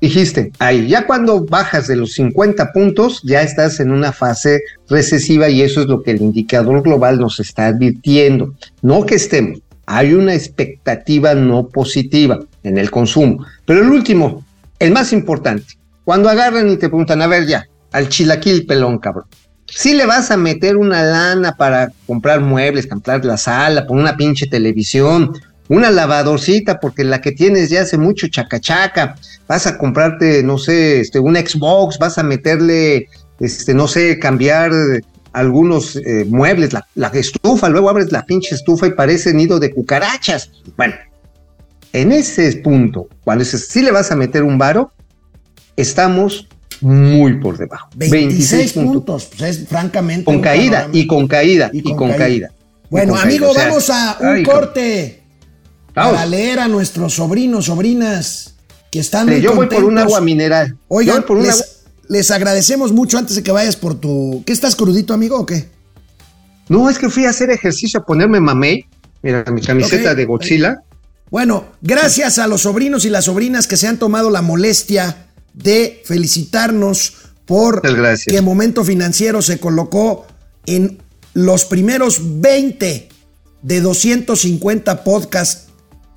[0.00, 5.48] Dijiste, ahí, ya cuando bajas de los 50 puntos, ya estás en una fase recesiva
[5.48, 8.54] y eso es lo que el indicador global nos está advirtiendo.
[8.82, 13.46] No que estemos, hay una expectativa no positiva en el consumo.
[13.64, 14.44] Pero el último,
[14.78, 19.26] el más importante, cuando agarran y te preguntan, a ver ya, al chilaquil pelón, cabrón.
[19.66, 24.16] Si le vas a meter una lana para comprar muebles, comprar la sala, poner una
[24.16, 25.32] pinche televisión,
[25.68, 29.16] una lavadorcita, porque la que tienes ya hace mucho chacachaca,
[29.48, 33.08] vas a comprarte, no sé, este, un Xbox, vas a meterle,
[33.40, 34.70] este, no sé, cambiar
[35.36, 39.70] algunos eh, muebles, la, la estufa, luego abres la pinche estufa y parece nido de
[39.70, 40.50] cucarachas.
[40.78, 40.94] Bueno,
[41.92, 44.92] en ese punto, cuando dices, si le vas a meter un varo,
[45.76, 46.48] estamos
[46.80, 47.90] muy por debajo.
[47.96, 49.26] 26, puntos.
[49.36, 50.24] Pues es francamente.
[50.24, 50.96] Con caída, panorama.
[50.98, 52.50] y con caída, y con, caída.
[52.88, 55.22] Bueno, con amigo, caída, vamos a un ay, corte
[55.94, 56.14] Vamos.
[56.14, 58.54] para leer a nuestros sobrinos, sobrinas
[58.90, 60.78] que están muy Yo voy por un agua mineral.
[60.88, 61.66] Oigan, Yo voy por un les, agua-
[62.08, 64.42] les agradecemos mucho antes de que vayas por tu.
[64.46, 65.68] ¿Qué estás crudito, amigo, o qué?
[66.68, 68.84] No, es que fui a hacer ejercicio, a ponerme mamey.
[69.22, 70.82] Mira, mi camiseta de Godzilla.
[71.30, 76.02] Bueno, gracias a los sobrinos y las sobrinas que se han tomado la molestia de
[76.04, 77.14] felicitarnos
[77.46, 77.82] por
[78.26, 80.26] que Momento Financiero se colocó
[80.66, 80.98] en
[81.34, 83.08] los primeros 20
[83.62, 85.68] de 250 podcasts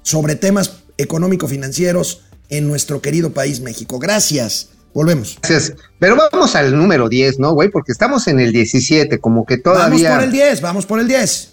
[0.03, 3.99] sobre temas económico-financieros en nuestro querido país México.
[3.99, 4.69] Gracias.
[4.93, 5.37] Volvemos.
[5.41, 5.73] Gracias.
[5.99, 7.69] Pero vamos al número 10, ¿no, güey?
[7.69, 10.15] Porque estamos en el 17, como que Vamos todavía.
[10.15, 11.49] por el 10, vamos por el 10.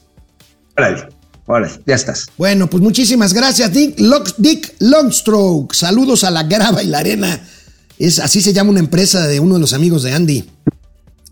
[0.76, 1.08] Órale,
[1.46, 2.26] órale, ya estás.
[2.36, 5.74] Bueno, pues muchísimas gracias, Dick, Lock- Dick Longstroke.
[5.74, 7.40] Saludos a la grava y la arena.
[7.98, 10.50] Es, así se llama una empresa de uno de los amigos de Andy.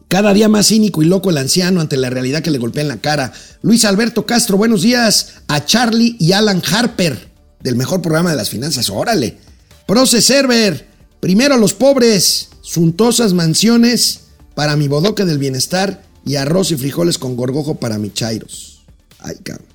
[0.08, 2.88] Cada día más cínico y loco el anciano ante la realidad que le golpea en
[2.88, 3.32] la cara.
[3.62, 7.28] Luis Alberto Castro, buenos días a Charlie y Alan Harper
[7.60, 8.88] del mejor programa de las finanzas.
[8.90, 9.38] Órale.
[9.86, 10.86] Proce Server,
[11.24, 17.34] primero los pobres, suntuosas mansiones para mi bodoque del bienestar y arroz y frijoles con
[17.34, 18.82] gorgojo para mi chairos.
[19.20, 19.66] Ay, cabrón.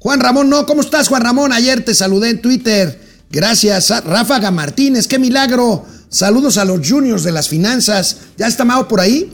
[0.00, 1.52] Juan Ramón, no, ¿cómo estás, Juan Ramón?
[1.52, 3.00] Ayer te saludé en Twitter.
[3.30, 3.92] Gracias.
[3.92, 5.86] a Ráfaga Martínez, qué milagro.
[6.08, 8.16] Saludos a los juniors de las finanzas.
[8.36, 9.32] ¿Ya está Mao por ahí?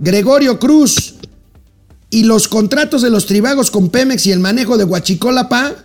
[0.00, 1.14] Gregorio Cruz.
[2.10, 5.76] ¿Y los contratos de los tribagos con Pemex y el manejo de Huachicola, pa?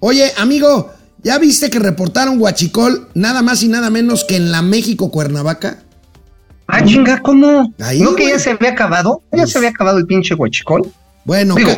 [0.00, 0.92] Oye, amigo,
[1.24, 5.78] ¿ya viste que reportaron Huachicol nada más y nada menos que en la México Cuernavaca?
[6.66, 7.74] Ah, chinga, ¿cómo?
[7.80, 9.22] Ahí, ¿No que ya se había acabado?
[9.32, 10.90] ¿Ya Pues- se había acabado el pinche huachicol?
[11.24, 11.70] Bueno, Digo.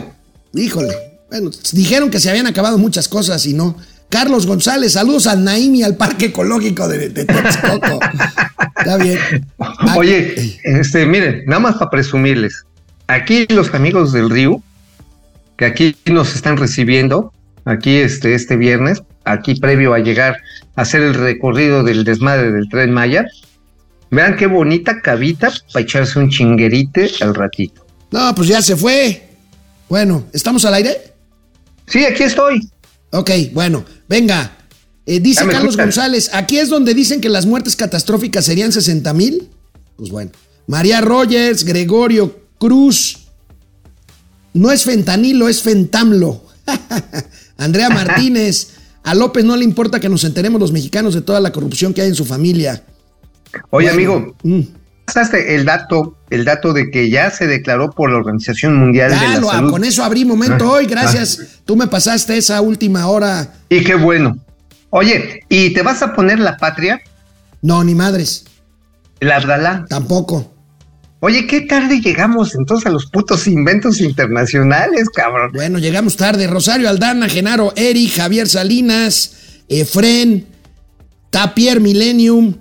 [0.54, 0.94] híjole.
[1.30, 3.76] Bueno, dijeron que se habían acabado muchas cosas y no.
[4.08, 7.98] Carlos González, saludos al Naim y al Parque Ecológico de, de Texcoco.
[8.78, 9.18] Está bien.
[9.96, 12.64] Oye, este, miren, nada más para presumirles.
[13.08, 14.62] Aquí los amigos del Río,
[15.56, 17.32] que aquí nos están recibiendo,
[17.64, 20.36] aquí este, este viernes, aquí previo a llegar
[20.76, 23.26] a hacer el recorrido del desmadre del tren Maya.
[24.10, 27.84] Vean qué bonita cabita para echarse un chinguerite al ratito.
[28.10, 29.28] No, pues ya se fue.
[29.88, 31.12] Bueno, ¿estamos al aire?
[31.86, 32.68] Sí, aquí estoy.
[33.10, 34.52] Ok, bueno, venga.
[35.04, 35.86] Eh, dice Carlos escuchan.
[35.86, 39.48] González, aquí es donde dicen que las muertes catastróficas serían 60 mil.
[39.96, 40.30] Pues bueno.
[40.66, 43.18] María Rogers, Gregorio Cruz.
[44.52, 46.44] No es fentanilo, es fentamlo.
[47.56, 48.75] Andrea Martínez.
[49.06, 52.02] A López no le importa que nos enteremos los mexicanos de toda la corrupción que
[52.02, 52.82] hay en su familia.
[53.70, 54.60] Oye, Bueno, amigo, mm.
[55.04, 59.16] pasaste el dato, el dato de que ya se declaró por la Organización Mundial de
[59.16, 59.70] la lo- Salud.
[59.70, 61.60] con eso abrí momento hoy, gracias.
[61.64, 63.54] Tú me pasaste esa última hora.
[63.68, 64.36] Y qué bueno.
[64.90, 67.00] Oye, ¿y te vas a poner la patria?
[67.62, 68.44] No, ni madres,
[69.20, 69.84] La Abdalá.
[69.88, 70.52] tampoco.
[71.20, 75.50] Oye, qué tarde llegamos entonces a los putos inventos internacionales, cabrón.
[75.54, 76.46] Bueno, llegamos tarde.
[76.46, 79.32] Rosario Aldana, Genaro Eric, Javier Salinas,
[79.68, 80.46] Efren,
[81.30, 82.54] Tapier Millennium,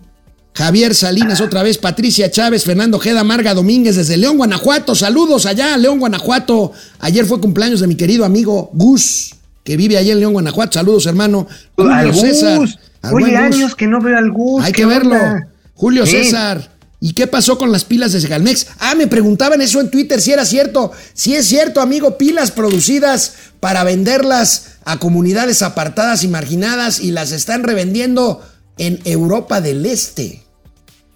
[0.53, 4.95] Javier Salinas otra vez, Patricia Chávez, Fernando Jeda, Marga Domínguez desde León, Guanajuato.
[4.95, 6.71] Saludos allá, León, Guanajuato.
[6.99, 10.73] Ayer fue cumpleaños de mi querido amigo Gus, que vive allá en León, Guanajuato.
[10.79, 11.45] Saludos, hermano.
[11.75, 12.57] Julio César.
[12.59, 12.79] Gus.
[13.11, 14.63] Oye, años que no veo al Gus.
[14.63, 15.15] Hay ¿qué que verlo.
[15.15, 15.47] onda?
[15.73, 16.11] Julio Sí.
[16.23, 16.71] César.
[16.99, 18.67] ¿Y qué pasó con las pilas de Segalmex?
[18.79, 20.91] Ah, me preguntaban eso en Twitter si era cierto.
[21.13, 27.31] Si es cierto, amigo, pilas producidas para venderlas a comunidades apartadas y marginadas y las
[27.31, 28.41] están revendiendo
[28.77, 30.43] en Europa del Este.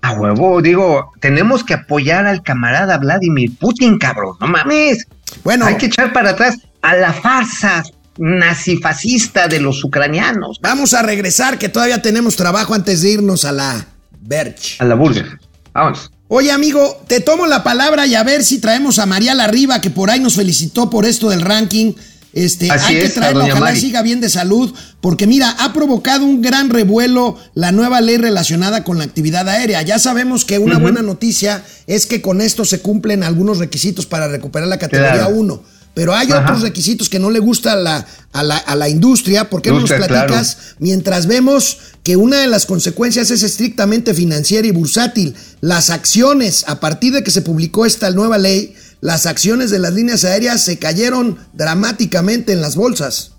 [0.02, 4.36] A huevo, digo, tenemos que apoyar al camarada Vladimir Putin, cabrón.
[4.39, 5.08] No mames.
[5.44, 7.84] Bueno, Hay que echar para atrás a la farsa
[8.18, 10.60] nazifascista de los ucranianos.
[10.62, 13.86] vamos a regresar que todavía tenemos trabajo antes de irnos a la
[14.22, 14.78] Berch.
[14.80, 15.38] A la burger.
[15.73, 16.12] Vamos.
[16.27, 19.89] Oye, amigo, te tomo la palabra y a ver si traemos a Mariala Riva, que
[19.89, 21.93] por ahí nos felicitó por esto del ranking.
[22.32, 23.79] Este, Así hay que es, a traerla, ojalá Mari.
[23.82, 28.84] siga bien de salud, porque mira, ha provocado un gran revuelo la nueva ley relacionada
[28.84, 29.82] con la actividad aérea.
[29.82, 34.27] Ya sabemos que una buena noticia es que con esto se cumplen algunos requisitos para
[34.27, 35.36] recuperar la categoría Claro.
[35.36, 35.63] 1.
[36.00, 36.44] Pero hay Ajá.
[36.44, 39.50] otros requisitos que no le gusta a la, a la, a la industria.
[39.50, 40.08] ¿Por qué no nos claro.
[40.08, 40.76] platicas?
[40.80, 45.36] Mientras vemos que una de las consecuencias es estrictamente financiera y bursátil.
[45.60, 49.92] Las acciones, a partir de que se publicó esta nueva ley, las acciones de las
[49.92, 53.34] líneas aéreas se cayeron dramáticamente en las bolsas.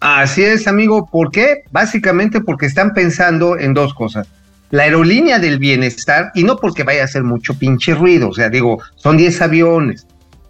[0.00, 1.08] Así es, amigo.
[1.10, 1.62] ¿Por qué?
[1.70, 4.28] Básicamente porque están pensando en dos cosas.
[4.70, 8.50] La aerolínea del bienestar, y no porque vaya a hacer mucho pinche ruido, o sea,
[8.50, 10.06] digo, son 10 aviones.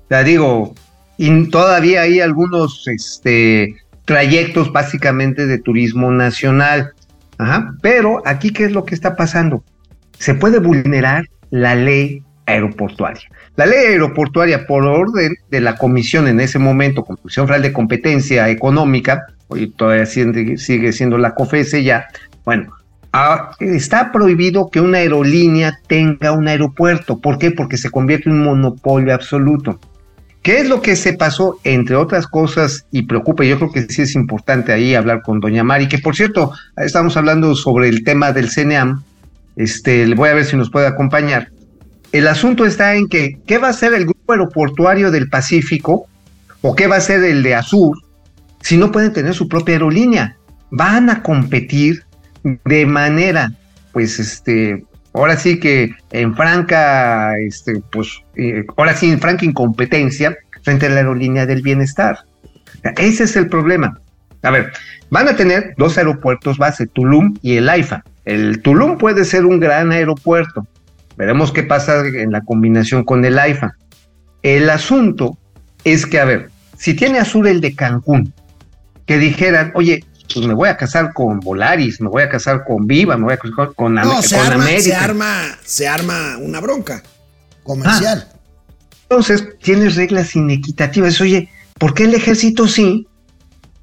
[0.07, 0.75] O sea, digo,
[1.19, 6.93] y todavía hay algunos este, trayectos básicamente de turismo nacional.
[7.37, 7.75] Ajá.
[7.83, 9.63] Pero aquí, ¿qué es lo que está pasando?
[10.19, 13.29] Se puede vulnerar la ley aeroportuaria.
[13.57, 18.49] La ley aeroportuaria, por orden de la comisión en ese momento, Comisión Federal de Competencia
[18.49, 22.07] Económica, hoy todavía sigue, siendo la COFESE ya,
[22.45, 22.73] bueno,
[23.13, 27.21] ah, está prohibido que una aerolínea tenga un aeropuerto.
[27.21, 27.51] ¿Por qué?
[27.51, 29.81] Porque se convierte en un monopolio absoluto.
[30.43, 31.59] ¿Qué es lo que se pasó?
[31.65, 35.65] Entre otras cosas, y preocupa, yo creo que sí es importante ahí hablar con doña
[35.65, 39.03] Mari, que por cierto, estamos hablando sobre el tema del CNEAM,
[39.57, 41.51] este, le voy a ver si nos puede acompañar.
[42.13, 46.07] El asunto está en que, ¿qué va a hacer el grupo aeroportuario del Pacífico
[46.63, 47.99] o qué va a hacer el de Azur
[48.63, 50.37] si no pueden tener su propia aerolínea?
[50.71, 52.05] Van a competir
[52.65, 53.53] de manera,
[53.93, 54.85] pues, este,
[55.19, 60.91] ahora sí que en franca, este, pues, eh, ahora sí en franca incompetencia frente a
[60.91, 62.19] la aerolínea del bienestar.
[62.97, 64.01] Ese es el problema.
[64.43, 64.73] A ver,
[65.11, 68.05] van a tener dos aeropuertos base, Tulum y el AIFA.
[68.25, 70.67] El Tulum puede ser un gran aeropuerto.
[71.17, 73.75] Veremos qué pasa en la combinación con el AIFA.
[74.43, 75.37] El asunto
[75.85, 78.33] es que, a ver, si tiene Azul el de Cancún,
[79.07, 82.87] que dijeran, oye, pues me voy a casar con Volaris, me voy a casar con
[82.87, 84.83] Viva, me voy a casar con, Am- No, se con arma, América.
[84.83, 87.03] se arma, se arma una bronca
[87.63, 88.29] comercial.
[89.11, 91.21] Entonces, tienes reglas inequitativas.
[91.21, 93.07] Oye, ¿por qué el ejército sí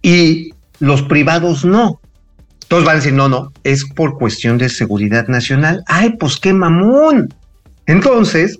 [0.01, 1.99] y los privados no?
[2.67, 5.83] Todos van a decir, no, no, es por cuestión de seguridad nacional.
[5.87, 7.33] Ay, pues qué mamón.
[7.85, 8.59] Entonces,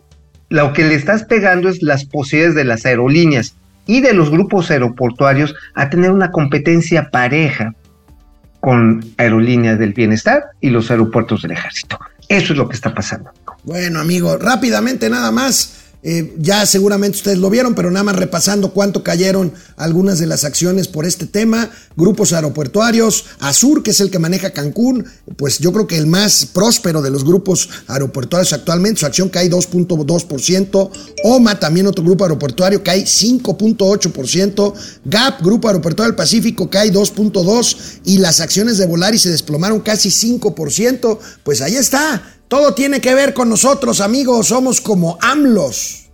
[0.50, 4.72] lo que le estás pegando es las posibilidades de las aerolíneas y de los grupos
[4.72, 7.74] aeroportuarios a tener una competencia pareja
[8.60, 12.00] con aerolíneas del bienestar y los aeropuertos del ejército.
[12.28, 13.32] Eso es lo que está pasando.
[13.64, 15.85] Bueno, amigo, rápidamente nada más.
[16.08, 20.44] Eh, ya seguramente ustedes lo vieron, pero nada más repasando cuánto cayeron algunas de las
[20.44, 21.72] acciones por este tema.
[21.96, 25.04] Grupos aeroportuarios, Azur, que es el que maneja Cancún,
[25.36, 29.50] pues yo creo que el más próspero de los grupos aeroportuarios actualmente, su acción cae
[29.50, 30.92] 2.2%.
[31.24, 34.74] OMA, también otro grupo aeroportuario, cae 5.8%.
[35.06, 37.78] GAP, Grupo Aeroportuario del Pacífico, cae 2.2%.
[38.06, 41.18] Y las acciones de Volaris se desplomaron casi 5%.
[41.44, 42.35] Pues ahí está.
[42.48, 44.48] Todo tiene que ver con nosotros, amigos.
[44.48, 46.10] Somos como AMLOS.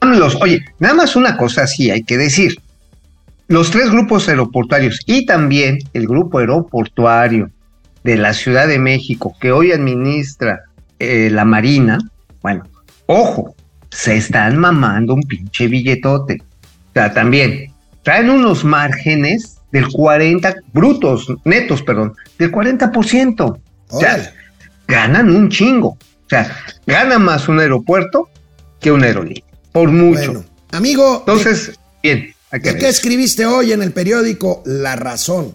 [0.00, 0.36] Vámonos.
[0.40, 2.56] Oye, nada más una cosa sí hay que decir.
[3.48, 7.50] Los tres grupos aeroportuarios y también el grupo aeroportuario
[8.02, 10.64] de la Ciudad de México que hoy administra
[10.98, 11.98] eh, la Marina,
[12.42, 12.64] bueno,
[13.06, 13.54] ojo,
[13.90, 16.38] se están mamando un pinche billetote.
[16.40, 23.58] O sea, también traen unos márgenes del 40, brutos, netos, perdón, del 40%.
[23.88, 24.32] O sea,
[24.88, 25.88] ganan un chingo.
[25.90, 26.56] O sea,
[26.86, 28.28] gana más un aeropuerto
[28.80, 30.32] que una aerolínea, por mucho.
[30.32, 32.82] Bueno, amigo, ¿de- Entonces, bien, hay que ¿de ver.
[32.82, 35.54] qué escribiste hoy en el periódico La Razón?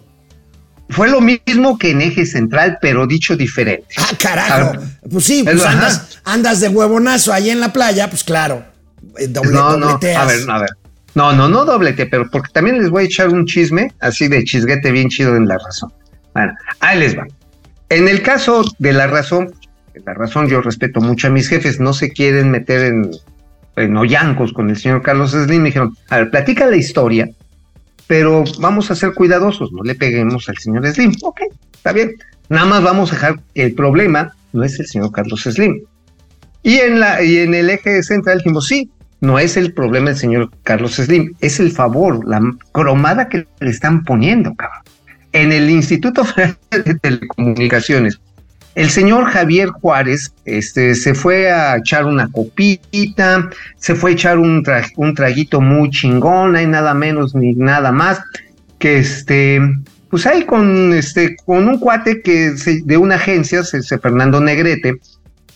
[0.89, 3.87] Fue lo mismo que en eje central, pero dicho diferente.
[3.97, 4.71] Ah, carajo.
[4.77, 4.81] ver.
[5.09, 8.65] Pues sí, Es pues andas, andas de huevonazo ahí en la playa, pues claro.
[9.17, 10.69] eh, doble- no, no, a ver, a ver.
[11.15, 14.43] No, no, no doblete, pero porque también les voy a echar un chisme, así de
[14.45, 15.91] chisguete bien chido en la razón.
[16.33, 17.25] Bueno, ahí les va.
[17.91, 19.53] En el caso de la razón,
[20.05, 23.11] la razón yo respeto mucho a mis jefes, no se quieren meter en,
[23.75, 27.29] en hoyancos con el señor Carlos Slim, me dijeron, a ver, platica la historia,
[28.07, 31.11] pero vamos a ser cuidadosos, no le peguemos al señor Slim.
[31.21, 31.41] Ok,
[31.73, 32.13] está bien.
[32.47, 35.81] Nada más vamos a dejar el problema, no es el señor Carlos Slim.
[36.63, 38.89] Y en, la, y en el eje central dijimos, sí,
[39.19, 42.39] no es el problema del señor Carlos Slim, es el favor, la
[42.71, 44.70] cromada que le están poniendo, cabrón.
[45.33, 48.19] En el Instituto Federal de Telecomunicaciones,
[48.75, 54.39] el señor Javier Juárez este, se fue a echar una copita, se fue a echar
[54.39, 58.21] un, tra- un traguito muy chingón, hay nada menos ni nada más,
[58.79, 59.61] que este,
[60.09, 63.61] pues ahí con, este, con un cuate que se- de una agencia,
[64.01, 64.95] Fernando Negrete,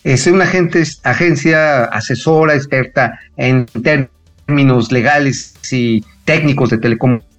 [0.04, 7.35] es una agente, agencia asesora, experta en términos legales y técnicos de telecomunicaciones,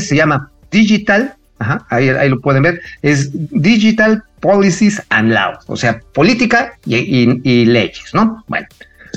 [0.00, 5.76] se llama Digital, ajá, ahí, ahí lo pueden ver, es Digital Policies and Laws, o
[5.76, 8.44] sea, política y, y- y leyes, ¿no?
[8.46, 8.66] Bueno,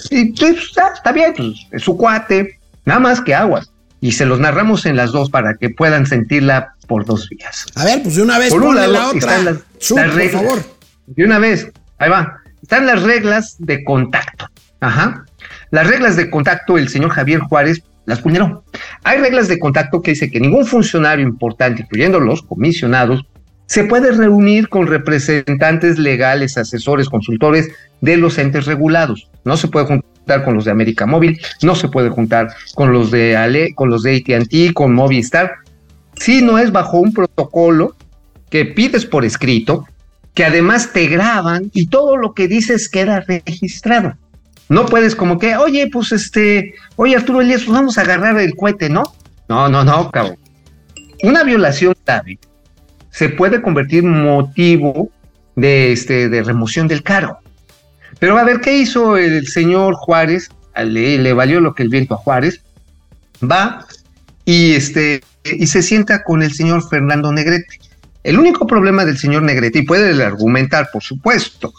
[0.09, 3.69] y pues, está, está bien, pues, es su cuate, nada más que aguas.
[4.03, 7.67] Y se los narramos en las dos para que puedan sentirla por dos vías.
[7.75, 9.37] A ver, pues de una vez Por un ponle lado la otra.
[9.43, 10.41] las- Su, las por reglas.
[10.41, 10.63] favor.
[11.05, 11.69] De una vez,
[11.99, 12.37] ahí va.
[12.63, 14.47] Están las reglas de contacto.
[14.79, 15.23] Ajá.
[15.69, 18.65] Las reglas de contacto, el señor Javier Juárez las vulneró.
[19.03, 23.25] Hay reglas de contacto que dice que ningún funcionario importante, incluyendo los comisionados,
[23.67, 27.69] se puede reunir con representantes legales, asesores, consultores
[28.01, 29.29] de los entes regulados.
[29.45, 33.11] No se puede juntar con los de América Móvil, no se puede juntar con los
[33.11, 35.53] de Ale, con los de AT&T, con Movistar,
[36.15, 37.95] si no es bajo un protocolo
[38.49, 39.87] que pides por escrito,
[40.33, 44.17] que además te graban y todo lo que dices queda registrado.
[44.71, 48.55] No puedes como que, oye, pues este, oye Arturo Elías, pues vamos a agarrar el
[48.55, 49.03] cohete, ¿no?
[49.49, 50.37] No, no, no, cabrón.
[51.23, 52.39] Una violación grave
[53.09, 55.09] se puede convertir en motivo
[55.57, 57.39] de, este, de remoción del cargo.
[58.19, 60.49] Pero a ver, ¿qué hizo el señor Juárez?
[60.77, 62.61] Le, le valió lo que el viento a Juárez.
[63.43, 63.85] Va
[64.45, 67.77] y, este, y se sienta con el señor Fernando Negrete.
[68.23, 71.73] El único problema del señor Negrete, y puede argumentar, por supuesto,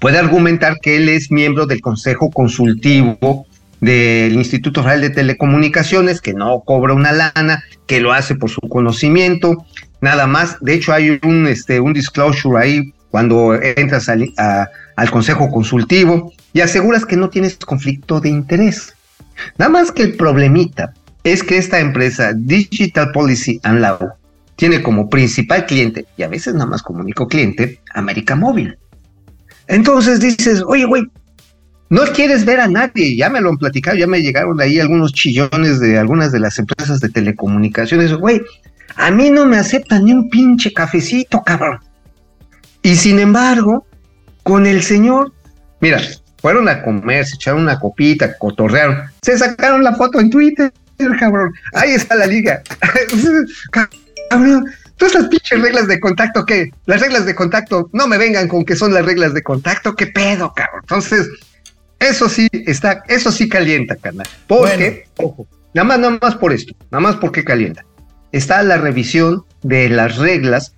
[0.00, 3.46] puede argumentar que él es miembro del Consejo Consultivo
[3.80, 8.60] del Instituto Federal de Telecomunicaciones, que no cobra una lana, que lo hace por su
[8.62, 9.64] conocimiento,
[10.00, 10.56] nada más.
[10.60, 17.06] De hecho, hay un, este, un disclosure ahí cuando entras al Consejo Consultivo y aseguras
[17.06, 18.94] que no tienes conflicto de interés.
[19.58, 20.92] Nada más que el problemita
[21.24, 23.98] es que esta empresa Digital Policy and Law
[24.56, 28.76] tiene como principal cliente, y a veces nada más como único cliente, América Móvil.
[29.70, 31.04] Entonces dices, oye, güey,
[31.90, 35.12] no quieres ver a nadie, ya me lo han platicado, ya me llegaron ahí algunos
[35.12, 38.42] chillones de algunas de las empresas de telecomunicaciones, güey,
[38.96, 41.78] a mí no me aceptan ni un pinche cafecito, cabrón.
[42.82, 43.86] Y sin embargo,
[44.42, 45.32] con el señor,
[45.80, 46.00] mira,
[46.38, 50.72] fueron a comer, se echaron una copita, cotorrearon, se sacaron la foto en Twitter,
[51.20, 52.60] cabrón, ahí está la liga.
[54.30, 54.64] Cabrón,
[55.00, 56.70] todas esas pinches reglas de contacto, ¿qué?
[56.84, 60.06] Las reglas de contacto, no me vengan con que son las reglas de contacto, ¿qué
[60.06, 60.82] pedo, cabrón?
[60.82, 61.26] Entonces,
[61.98, 64.28] eso sí está, eso sí calienta, carnal.
[64.46, 67.82] Porque, ojo, nada más, nada más por esto, nada más porque calienta.
[68.30, 70.74] Está la revisión de las reglas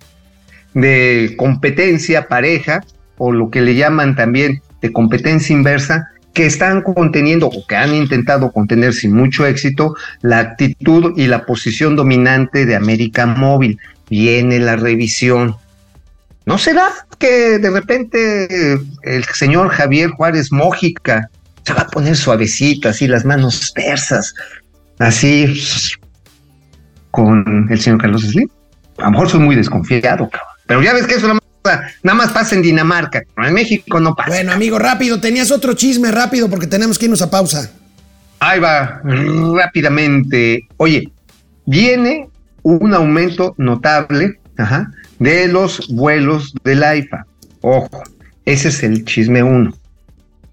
[0.73, 2.85] de competencia pareja,
[3.19, 7.95] o lo que le llaman también de competencia inversa, que están conteniendo o que han
[7.95, 13.79] intentado contener sin mucho éxito la actitud y la posición dominante de América Móvil.
[14.13, 15.57] Viene la revisión.
[16.45, 21.31] ¿No será que de repente el señor Javier Juárez Mójica
[21.65, 24.35] se va a poner suavecito, así las manos persas,
[24.99, 25.59] así
[27.11, 28.51] con el señor Carlos Slim?
[28.99, 30.51] A lo mejor soy muy desconfiado, cabrón.
[30.67, 33.47] Pero ya ves que eso nada más, nada más pasa en Dinamarca, cabrón.
[33.47, 34.29] en México no pasa.
[34.29, 37.73] Bueno, amigo, rápido, tenías otro chisme rápido porque tenemos que irnos a pausa.
[38.41, 39.01] Ahí va,
[39.55, 40.69] rápidamente.
[40.77, 41.11] Oye,
[41.65, 42.29] viene
[42.63, 44.39] un aumento notable
[45.19, 47.27] de los vuelos del AIFA.
[47.61, 48.03] Ojo,
[48.45, 49.75] ese es el chisme uno.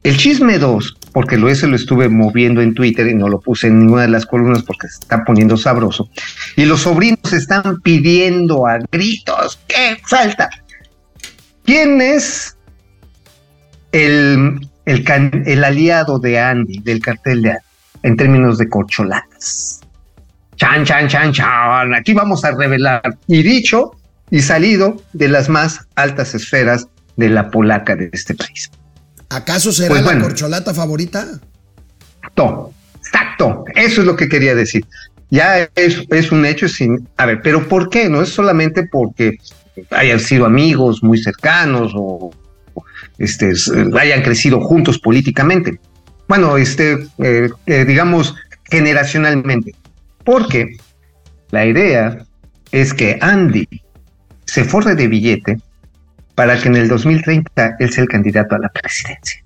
[0.04, 3.68] El chisme dos, porque lo ese lo estuve moviendo en Twitter y no lo puse
[3.68, 6.10] en ninguna de las columnas porque se está poniendo sabroso.
[6.56, 10.50] Y los sobrinos están pidiendo a gritos que falta.
[11.66, 12.56] ¿Quién es
[13.92, 17.64] el, el, el aliado de Andy, del cartel de Andy,
[18.04, 19.82] en términos de corcholatas?
[20.60, 21.94] Chan, chan, chan, chan.
[21.94, 23.02] Aquí vamos a revelar.
[23.28, 23.92] Y dicho
[24.30, 28.70] y salido de las más altas esferas de la polaca de este país.
[29.30, 30.24] ¿Acaso será Pues la bueno.
[30.26, 31.26] corcholata favorita?
[32.18, 33.64] Exacto, exacto.
[33.76, 34.86] Eso es lo que quería decir.
[35.30, 37.08] Ya es, es un hecho sin.
[37.18, 38.10] A ver, pero ¿por qué?
[38.10, 39.38] No es solamente porque
[39.92, 42.32] hayan sido amigos muy cercanos o,
[42.74, 42.84] o,
[43.18, 43.54] este,
[44.00, 45.80] hayan crecido juntos políticamente.
[46.28, 48.36] Bueno, este, eh, eh, digamos,
[48.70, 49.74] generacionalmente.
[50.30, 50.78] Porque
[51.50, 52.24] la idea
[52.72, 53.68] es que Andy
[54.46, 55.58] se forre de billete
[56.36, 59.44] para que en el 2030 él sea el candidato a la presidencia.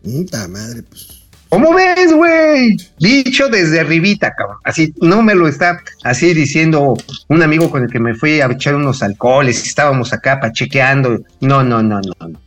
[0.00, 1.24] Puta madre, pues.
[1.48, 2.76] ¿Cómo ves, güey?
[3.00, 4.58] Dicho desde arribita, cabrón.
[4.62, 6.96] Así, no me lo está así diciendo
[7.26, 11.18] un amigo con el que me fui a echar unos alcoholes y estábamos acá pachequeando.
[11.40, 12.28] No, no, no, no.
[12.28, 12.40] no.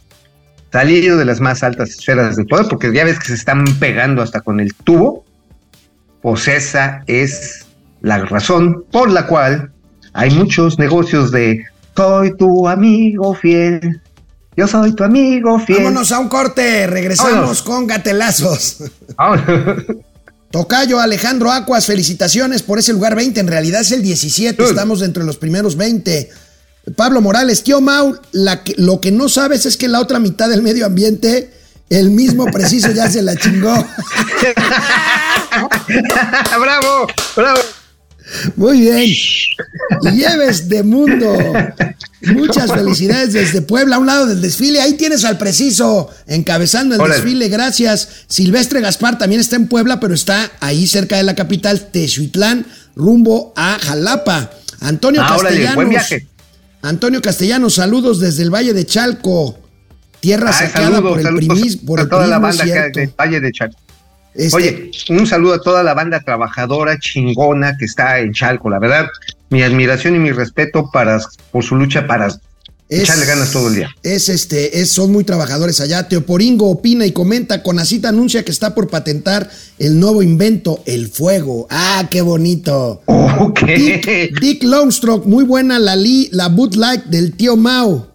[0.72, 4.22] Salido de las más altas esferas del poder, porque ya ves que se están pegando
[4.22, 5.26] hasta con el tubo.
[6.22, 7.66] Pues esa es
[8.02, 9.72] la razón por la cual
[10.14, 11.64] hay muchos negocios de
[11.96, 14.02] soy tu amigo fiel.
[14.58, 15.80] Yo soy tu amigo fiel.
[15.84, 17.62] Vámonos a un corte, regresamos Vámonos.
[17.64, 18.78] con gatelazos.
[19.18, 19.84] Vámonos.
[20.52, 23.40] Tocayo Alejandro Acuas, felicitaciones por ese lugar 20.
[23.40, 24.70] En realidad es el 17, Good.
[24.72, 26.30] estamos dentro de los primeros 20.
[26.98, 30.50] Pablo Morales, tío Mau, la que- lo que no sabes es que la otra mitad
[30.50, 31.52] del medio ambiente,
[31.92, 33.74] el mismo preciso ya se la chingó.
[36.60, 37.60] bravo, bravo.
[38.56, 39.14] Muy bien.
[40.14, 41.38] Lleves de mundo.
[42.22, 44.80] Muchas felicidades desde Puebla, a un lado del desfile.
[44.82, 47.50] Ahí tienes al preciso encabezando el desfile.
[47.50, 48.08] Gracias.
[48.28, 52.66] Silvestre Gaspar también está en Puebla, pero está ahí cerca de la capital, Tezuitlán,
[52.96, 54.52] rumbo a Jalapa.
[54.80, 55.76] Antonio Ah, órale, Castellanos.
[55.76, 56.28] buen viaje.
[56.84, 59.60] Antonio Castellanos, saludos desde el Valle de Chalco.
[60.22, 63.14] Tierra Ay, saqueada saludos, por el, saludos primis- por a el toda la banda del
[63.20, 63.78] Valle de Chalco.
[64.34, 68.70] Este, Oye, un saludo a toda la banda trabajadora chingona que está en Chalco.
[68.70, 69.08] La verdad,
[69.50, 71.20] mi admiración y mi respeto para
[71.52, 72.30] por su lucha para
[72.88, 73.90] echarle ganas todo el día.
[74.04, 76.08] Es este, es, son muy trabajadores allá.
[76.08, 77.62] Teoporingo opina y comenta.
[77.64, 79.50] Conacita anuncia que está por patentar
[79.80, 81.68] el nuevo invento, el fuego.
[81.70, 83.02] Ah, qué bonito.
[83.08, 83.62] Ok.
[83.66, 88.11] Dick, Dick Longstroke, muy buena la, li, la bootleg del tío Mao.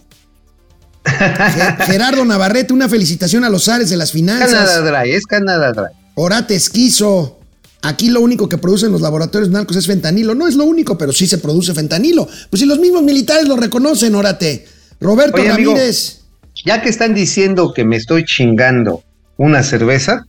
[1.07, 4.85] Ge- Gerardo Navarrete, una felicitación a los Ares de las Canadá finanzas.
[4.85, 5.87] Dry, es Canadá Dry.
[6.15, 7.41] Orate Esquizo.
[7.83, 10.35] Aquí lo único que producen los laboratorios narcos es fentanilo.
[10.35, 12.27] No es lo único, pero sí se produce fentanilo.
[12.51, 14.67] Pues si los mismos militares lo reconocen, Orate.
[15.01, 15.73] Roberto Oye, amigo.
[15.73, 16.21] Ramírez.
[16.65, 19.05] Ya que están diciendo que me estoy chingando
[19.37, 20.25] una cerveza,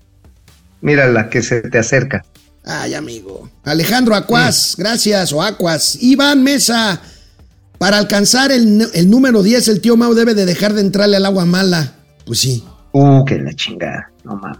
[0.81, 2.23] mira la que se te acerca.
[2.65, 3.49] Ay, amigo.
[3.63, 5.97] Alejandro Acuas, gracias, o Acuas.
[6.01, 7.01] Iván Mesa,
[7.77, 11.25] para alcanzar el, el número 10, el tío Mau debe de dejar de entrarle al
[11.25, 11.93] agua mala.
[12.25, 12.63] Pues sí.
[12.91, 14.09] Uh, que la chingada.
[14.23, 14.59] No mames.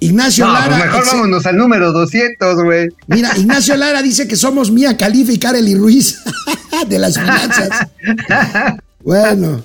[0.00, 0.76] Ignacio No, Lara.
[0.76, 2.88] pues mejor vámonos al número 200, güey.
[3.06, 6.18] Mira, Ignacio Lara dice que somos Mía Califa y Kareli Ruiz
[6.88, 7.68] de las finanzas.
[9.02, 9.62] Bueno,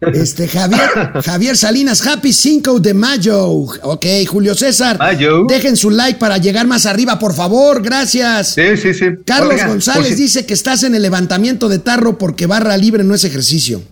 [0.00, 0.80] este Javier,
[1.24, 3.38] Javier Salinas, Happy Cinco de Mayo.
[3.48, 4.98] Ok, Julio César.
[4.98, 5.44] Mayo.
[5.48, 7.82] Dejen su like para llegar más arriba, por favor.
[7.82, 8.54] Gracias.
[8.54, 9.06] Sí, sí, sí.
[9.24, 13.14] Carlos González si- dice que estás en el levantamiento de tarro porque barra libre no
[13.14, 13.82] es ejercicio.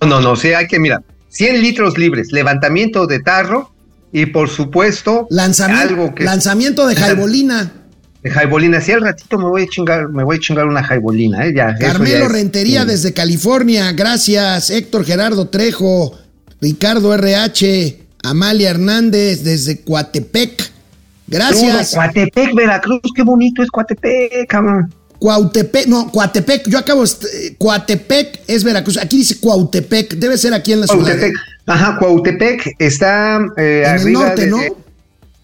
[0.00, 3.72] No, no, sí, hay que, mira, 100 litros libres, levantamiento de tarro
[4.12, 7.72] y por supuesto Lanzamiento, algo que lanzamiento de jaibolina.
[8.22, 8.80] De jaibolina.
[8.80, 11.52] Si al ratito me voy a chingar, me voy a chingar una jaibolina, ¿eh?
[11.56, 14.70] Ya, Carmelo es- Rentería desde California, gracias.
[14.70, 16.16] Héctor Gerardo Trejo,
[16.60, 20.70] Ricardo RH, Amalia Hernández desde Coatepec.
[21.26, 21.90] Gracias.
[21.92, 24.92] Todo Coatepec, Veracruz, qué bonito es Coatepec, cabrón.
[25.18, 30.72] Cuautepec, no, Coatepec, yo acabo, este, Coatepec es Veracruz, aquí dice Cuautepec, debe ser aquí
[30.72, 31.04] en la ciudad.
[31.04, 31.34] Cuautepec.
[31.66, 34.58] Ajá, Cuautepec está eh, En el arriba norte, de- ¿no?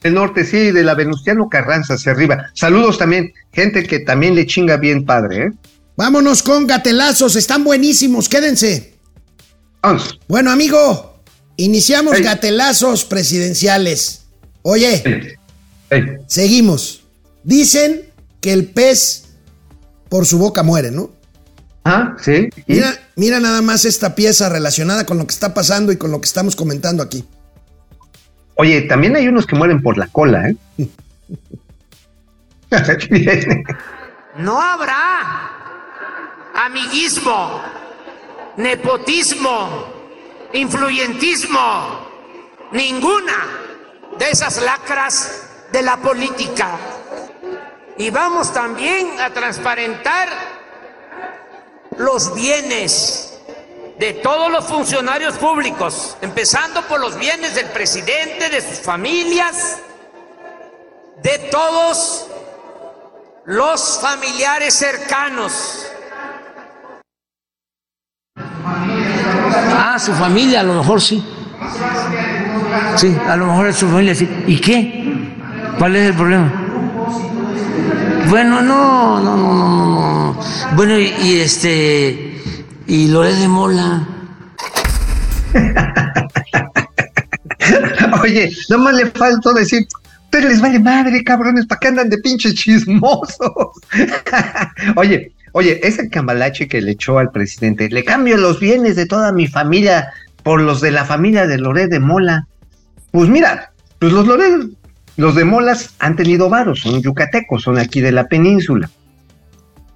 [0.09, 2.51] De- el norte, sí, de la Venustiano Carranza hacia arriba.
[2.55, 5.51] Saludos también, gente que también le chinga bien padre, ¿eh?
[5.97, 8.95] Vámonos con gatelazos, están buenísimos, quédense.
[9.83, 10.19] Vamos.
[10.29, 11.21] Bueno, amigo,
[11.57, 14.23] iniciamos gatelazos presidenciales.
[14.63, 15.37] Oye,
[16.27, 17.03] seguimos.
[17.45, 18.03] Dicen
[18.41, 19.25] que el pez
[20.09, 21.11] por su boca muere, ¿no?
[21.85, 22.49] Ah, sí.
[23.17, 26.27] mira nada más esta pieza relacionada con lo que está pasando y con lo que
[26.27, 27.25] estamos comentando aquí.
[28.61, 30.57] Oye, también hay unos que mueren por la cola, ¿eh?
[34.37, 35.51] No habrá
[36.55, 37.63] amiguismo,
[38.57, 39.85] nepotismo,
[40.53, 42.09] influyentismo,
[42.73, 43.47] ninguna
[44.19, 46.77] de esas lacras de la política.
[47.97, 50.29] Y vamos también a transparentar
[51.97, 53.38] los bienes
[53.99, 59.79] de todos los funcionarios públicos, empezando por los bienes del presidente, de sus familias,
[61.23, 62.27] de todos
[63.45, 65.87] los familiares cercanos.
[68.37, 71.27] Ah, su familia, a lo mejor sí.
[72.97, 74.29] Sí, a lo mejor es su familia sí.
[74.47, 75.35] ¿Y qué?
[75.77, 76.53] ¿Cuál es el problema?
[78.29, 80.35] Bueno, no, no, no, no, no.
[80.35, 80.39] no.
[80.77, 82.28] Bueno, y este,
[82.89, 84.09] y Loré de Mola.
[88.23, 89.87] Oye, nomás le faltó decir,
[90.31, 93.39] pero les vale madre, cabrones, ¿para qué andan de pinches chismosos?
[94.97, 99.33] oye, oye, ese cambalache que le echó al presidente, le cambio los bienes de toda
[99.33, 100.11] mi familia
[100.43, 102.47] por los de la familia de Loré de Mola.
[103.11, 104.45] Pues mira, pues los Loré,
[105.17, 108.89] los de Molas han tenido varos, son yucatecos, son aquí de la península.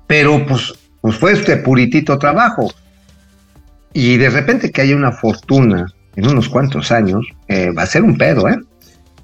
[0.07, 2.73] Pero pues, pues fue este puritito trabajo.
[3.95, 5.87] Y de repente que haya una fortuna
[6.17, 8.57] en unos cuantos años, eh, va a ser un pedo, ¿eh?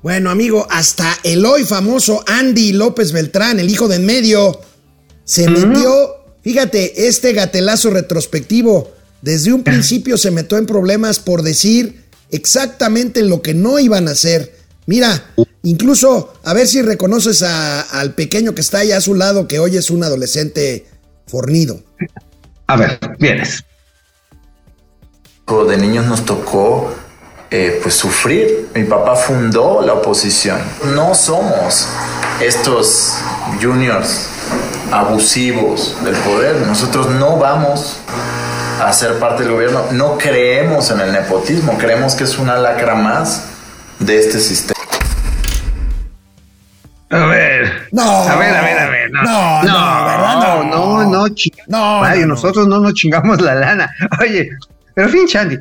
[0.03, 4.61] Bueno, amigo, hasta el hoy famoso Andy López Beltrán, el hijo de en medio,
[5.25, 5.91] se metió,
[6.43, 8.93] fíjate, este gatelazo retrospectivo,
[9.23, 14.13] desde un principio se metió en problemas por decir exactamente lo que no iban a
[14.13, 14.55] hacer.
[14.87, 15.23] Mira,
[15.63, 19.59] incluso a ver si reconoces a- al pequeño que está ahí a su lado, que
[19.59, 20.87] hoy es un adolescente
[21.27, 21.83] fornido.
[22.69, 23.65] A ver, vienes.
[25.49, 26.93] De niños nos tocó
[27.51, 28.69] eh, pues sufrir.
[28.75, 30.59] Mi papá fundó la oposición.
[30.95, 31.89] No somos
[32.39, 33.15] estos
[33.61, 34.29] juniors
[34.93, 36.67] abusivos del poder.
[36.67, 37.97] Nosotros no vamos
[38.79, 39.85] a ser parte del gobierno.
[39.93, 41.79] No creemos en el nepotismo.
[41.79, 43.45] Creemos que es una lacra más
[44.01, 44.79] de este sistema.
[47.09, 47.89] A ver.
[47.91, 48.03] No.
[48.03, 49.11] A ver, a ver, a ver.
[49.13, 50.35] No, No, no, ¿verdad?
[50.35, 50.41] No.
[50.43, 51.05] no, no, no,
[51.67, 52.27] No, no, no.
[52.27, 53.91] nosotros no nos chingamos la lana.
[54.21, 54.51] Oye,
[54.99, 55.57] pero fin, Chandy,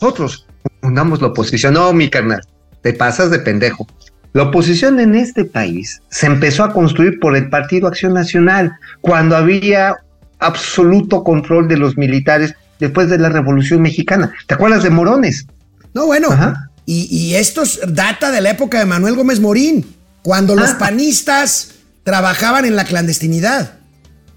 [0.00, 0.44] nosotros
[0.82, 1.74] fundamos la oposición.
[1.74, 2.40] No, mi carnal,
[2.82, 3.86] te pasas de pendejo.
[4.32, 9.36] La oposición en este país se empezó a construir por el Partido Acción Nacional, cuando
[9.36, 9.94] había
[10.40, 14.32] absoluto control de los militares después de la Revolución Mexicana.
[14.48, 15.46] ¿Te acuerdas de Morones?
[15.94, 16.68] No, bueno, Ajá.
[16.84, 19.86] y, y esto es- data de la época de Manuel Gómez Morín,
[20.22, 20.78] cuando los Ah.
[20.80, 23.74] panistas trabajaban en la clandestinidad.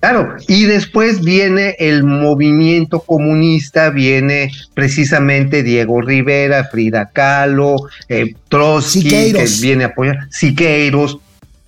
[0.03, 7.77] Claro, y después viene el movimiento comunista, viene precisamente Diego Rivera, Frida Kahlo,
[8.09, 9.55] eh, Trotsky, Siqueiros.
[9.55, 11.19] que viene a apoyar, Siqueiros.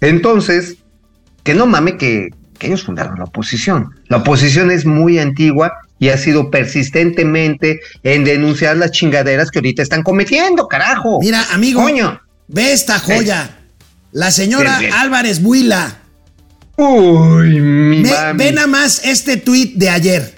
[0.01, 0.75] Entonces,
[1.43, 2.27] que no mame que,
[2.59, 3.91] que ellos fundaron la oposición.
[4.09, 9.81] La oposición es muy antigua y ha sido persistentemente en denunciar las chingaderas que ahorita
[9.81, 11.21] están cometiendo, carajo.
[11.21, 12.19] Mira, amigo, Coño.
[12.49, 13.59] ve esta joya.
[14.11, 14.93] La señora Bien, bien.
[14.93, 15.99] Álvarez Buila.
[16.77, 18.37] Uy, mi Ve, mami.
[18.43, 20.35] ve nada más este tuit de ayer.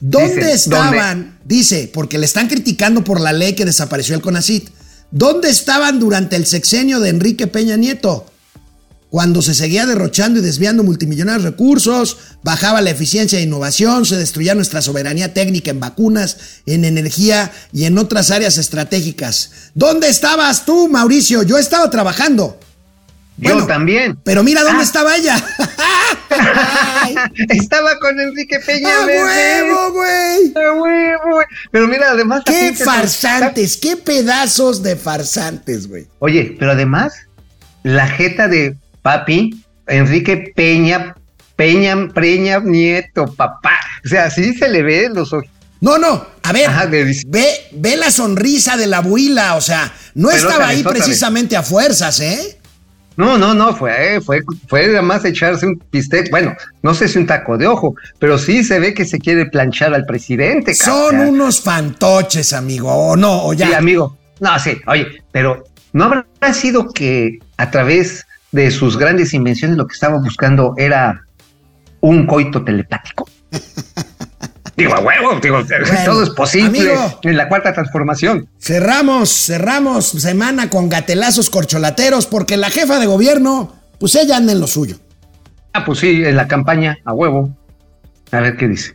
[0.00, 1.38] ¿Dónde Dice, estaban?
[1.44, 4.68] Dice, porque le están criticando por la ley que desapareció el CONACIT.
[5.10, 8.26] ¿Dónde estaban durante el sexenio de Enrique Peña Nieto?
[9.08, 14.54] Cuando se seguía derrochando y desviando multimillonarios recursos, bajaba la eficiencia e innovación, se destruía
[14.54, 16.36] nuestra soberanía técnica en vacunas,
[16.66, 19.52] en energía y en otras áreas estratégicas.
[19.74, 21.44] ¿Dónde estabas tú, Mauricio?
[21.44, 22.58] Yo estaba trabajando.
[23.38, 24.18] Yo también.
[24.24, 24.84] Pero mira dónde Ah.
[24.84, 25.36] estaba ella.
[27.48, 28.88] Estaba con Enrique Peña.
[29.02, 30.52] ¡A huevo, güey!
[30.54, 31.46] ¡A huevo, güey!
[31.70, 32.42] Pero mira, además.
[32.44, 33.76] ¡Qué farsantes!
[33.76, 36.06] ¡Qué pedazos de farsantes, güey!
[36.18, 37.14] Oye, pero además,
[37.82, 41.14] la jeta de papi, Enrique Peña,
[41.56, 43.78] Peña, Preña, nieto, papá.
[44.04, 45.46] O sea, así se le ve los ojos.
[45.80, 47.14] No, no, a ver, Ajá, ve,
[47.72, 52.18] ve la sonrisa de la abuela, o sea, no Pero estaba ahí precisamente a fuerzas,
[52.20, 52.58] ¿eh?
[53.16, 56.30] No, no, no, fue, fue, fue nada más echarse un bistec.
[56.30, 59.46] Bueno, no sé si un taco de ojo, pero sí se ve que se quiere
[59.46, 60.74] planchar al presidente.
[60.74, 61.28] Son cabrón.
[61.28, 63.68] unos fantoches, amigo, o no, o ya.
[63.68, 64.18] Sí, amigo.
[64.40, 69.86] No, sí, oye, pero ¿no habrá sido que a través de sus grandes invenciones lo
[69.86, 71.22] que estaba buscando era
[72.00, 73.28] un coito telepático?
[74.76, 75.62] digo, a huevo, digo,
[76.04, 77.20] todo es posible amigo.
[77.22, 78.48] en la cuarta transformación.
[78.58, 84.60] Cerramos, cerramos semana con gatelazos corcholateros porque la jefa de gobierno, pues ella anda en
[84.60, 84.96] lo suyo.
[85.72, 87.50] Ah, pues sí, en la campaña, a huevo.
[88.32, 88.94] A ver qué dice.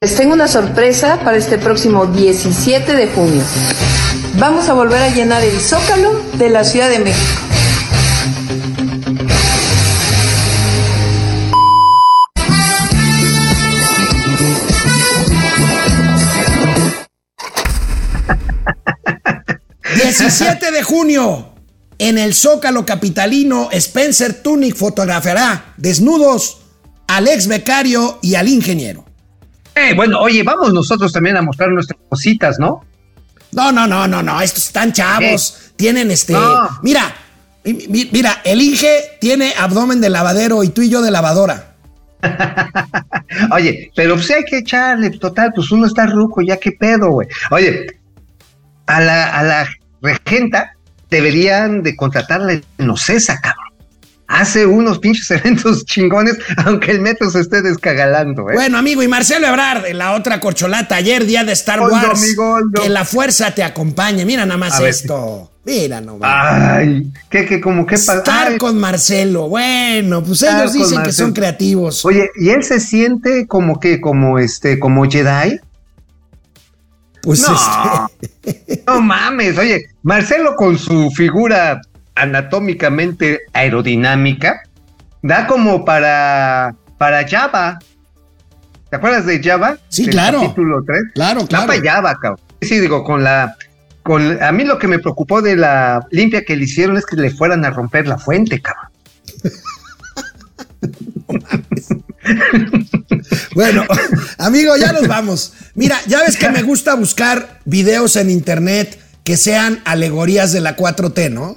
[0.00, 3.42] Les tengo una sorpresa para este próximo 17 de junio.
[4.38, 7.33] Vamos a volver a llenar el zócalo de la Ciudad de México.
[20.18, 21.54] 17 de junio,
[21.98, 26.58] en el Zócalo Capitalino, Spencer Tunick fotografiará desnudos
[27.06, 29.04] al ex becario y al ingeniero.
[29.74, 32.84] Eh, bueno, oye, vamos nosotros también a mostrar nuestras cositas, ¿no?
[33.52, 36.32] No, no, no, no, no, estos están chavos, tienen este...
[36.32, 36.68] No.
[36.82, 37.14] Mira,
[37.64, 41.74] mi- mi- mira, el Inge tiene abdomen de lavadero y tú y yo de lavadora.
[43.52, 47.28] Oye, pero pues hay que echarle, total, pues uno está ruco, ya qué pedo, güey.
[47.50, 47.86] Oye,
[48.86, 49.68] a la, a la
[50.04, 50.76] regenta
[51.10, 53.64] deberían de contratarla en Ocesa, cabrón.
[54.26, 58.54] Hace unos pinches eventos chingones, aunque el metro se esté descagalando, ¿eh?
[58.54, 62.20] Bueno, amigo, y Marcelo Ebrard, en la otra corcholata, ayer día de Star Goldo, Wars.
[62.20, 62.82] mi Goldo.
[62.82, 64.24] Que la fuerza te acompañe.
[64.24, 64.90] Mira nada más A ver.
[64.90, 65.50] esto.
[65.66, 66.30] Mira nomás.
[66.32, 69.48] Ay, que, que como que Estar ay, con Marcelo.
[69.48, 72.04] Bueno, pues Estar ellos dicen que son creativos.
[72.04, 75.60] Oye, ¿y él se siente como que, como este, como Jedi?
[77.22, 78.03] pues No, este,
[78.86, 81.80] no mames, oye, Marcelo con su figura
[82.14, 84.62] anatómicamente aerodinámica,
[85.22, 87.78] da como para, para Java.
[88.90, 89.76] ¿Te acuerdas de Java?
[89.88, 90.40] Sí, Del claro.
[90.42, 91.02] Capítulo 3.
[91.14, 91.66] Claro, Da claro.
[91.66, 92.40] para Java, cabrón.
[92.60, 93.56] Sí, digo, con la,
[94.02, 97.16] con, a mí lo que me preocupó de la limpia que le hicieron es que
[97.16, 98.90] le fueran a romper la fuente, cabrón.
[103.54, 103.84] Bueno,
[104.38, 105.52] amigo, ya nos vamos.
[105.74, 110.76] Mira, ya ves que me gusta buscar videos en internet que sean alegorías de la
[110.76, 111.56] 4T, ¿no?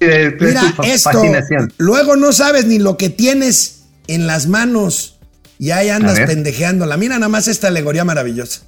[0.00, 1.10] Eh, Mira esto.
[1.10, 1.72] fascinación.
[1.76, 5.18] Luego no sabes ni lo que tienes en las manos
[5.58, 6.96] y ahí andas pendejeándola.
[6.96, 8.62] Mira nada más esta alegoría maravillosa.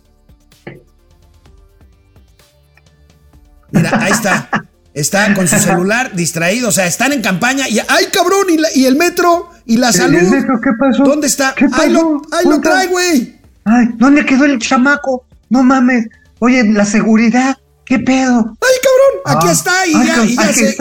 [3.71, 4.49] Mira, ahí está.
[4.93, 6.69] Está con su celular distraído.
[6.69, 8.47] O sea, están en campaña y ¡ay, cabrón!
[8.51, 9.51] ¿Y, la- y el metro?
[9.67, 10.19] ¿Y la salud?
[10.19, 11.05] ¿El metro qué pasó?
[11.05, 11.55] ¿Dónde está?
[11.57, 12.35] ¿Qué ¡Ahí lo, pasó?
[12.37, 12.71] ahí lo Puta.
[12.71, 13.37] trae, güey!
[13.65, 15.27] Ay, ¿dónde quedó el chamaco?
[15.49, 16.07] No mames.
[16.41, 18.57] Oye, la seguridad, ¿qué pedo?
[18.61, 19.39] ¡Ay, cabrón!
[19.39, 20.77] Aquí Ah, está y ay, ya, y ya se.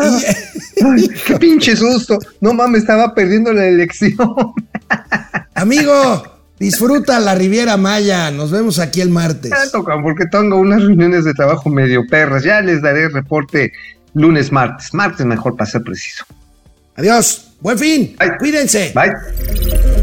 [0.78, 2.18] y Ay, qué pinche susto.
[2.41, 4.16] No mames, estaba perdiendo la elección.
[5.55, 6.24] Amigo,
[6.60, 8.32] disfruta la Riviera Maya.
[8.32, 9.51] Nos vemos aquí el martes.
[9.51, 12.43] Ya tocan, porque tengo unas reuniones de trabajo medio perras.
[12.43, 13.72] Ya les daré reporte
[14.14, 14.93] lunes, martes.
[14.93, 16.26] Martes mejor para ser preciso.
[16.95, 17.53] Adiós.
[17.62, 18.16] Buen fin.
[18.18, 18.38] Bye.
[18.38, 18.93] Cuídense.
[18.95, 19.99] Bye.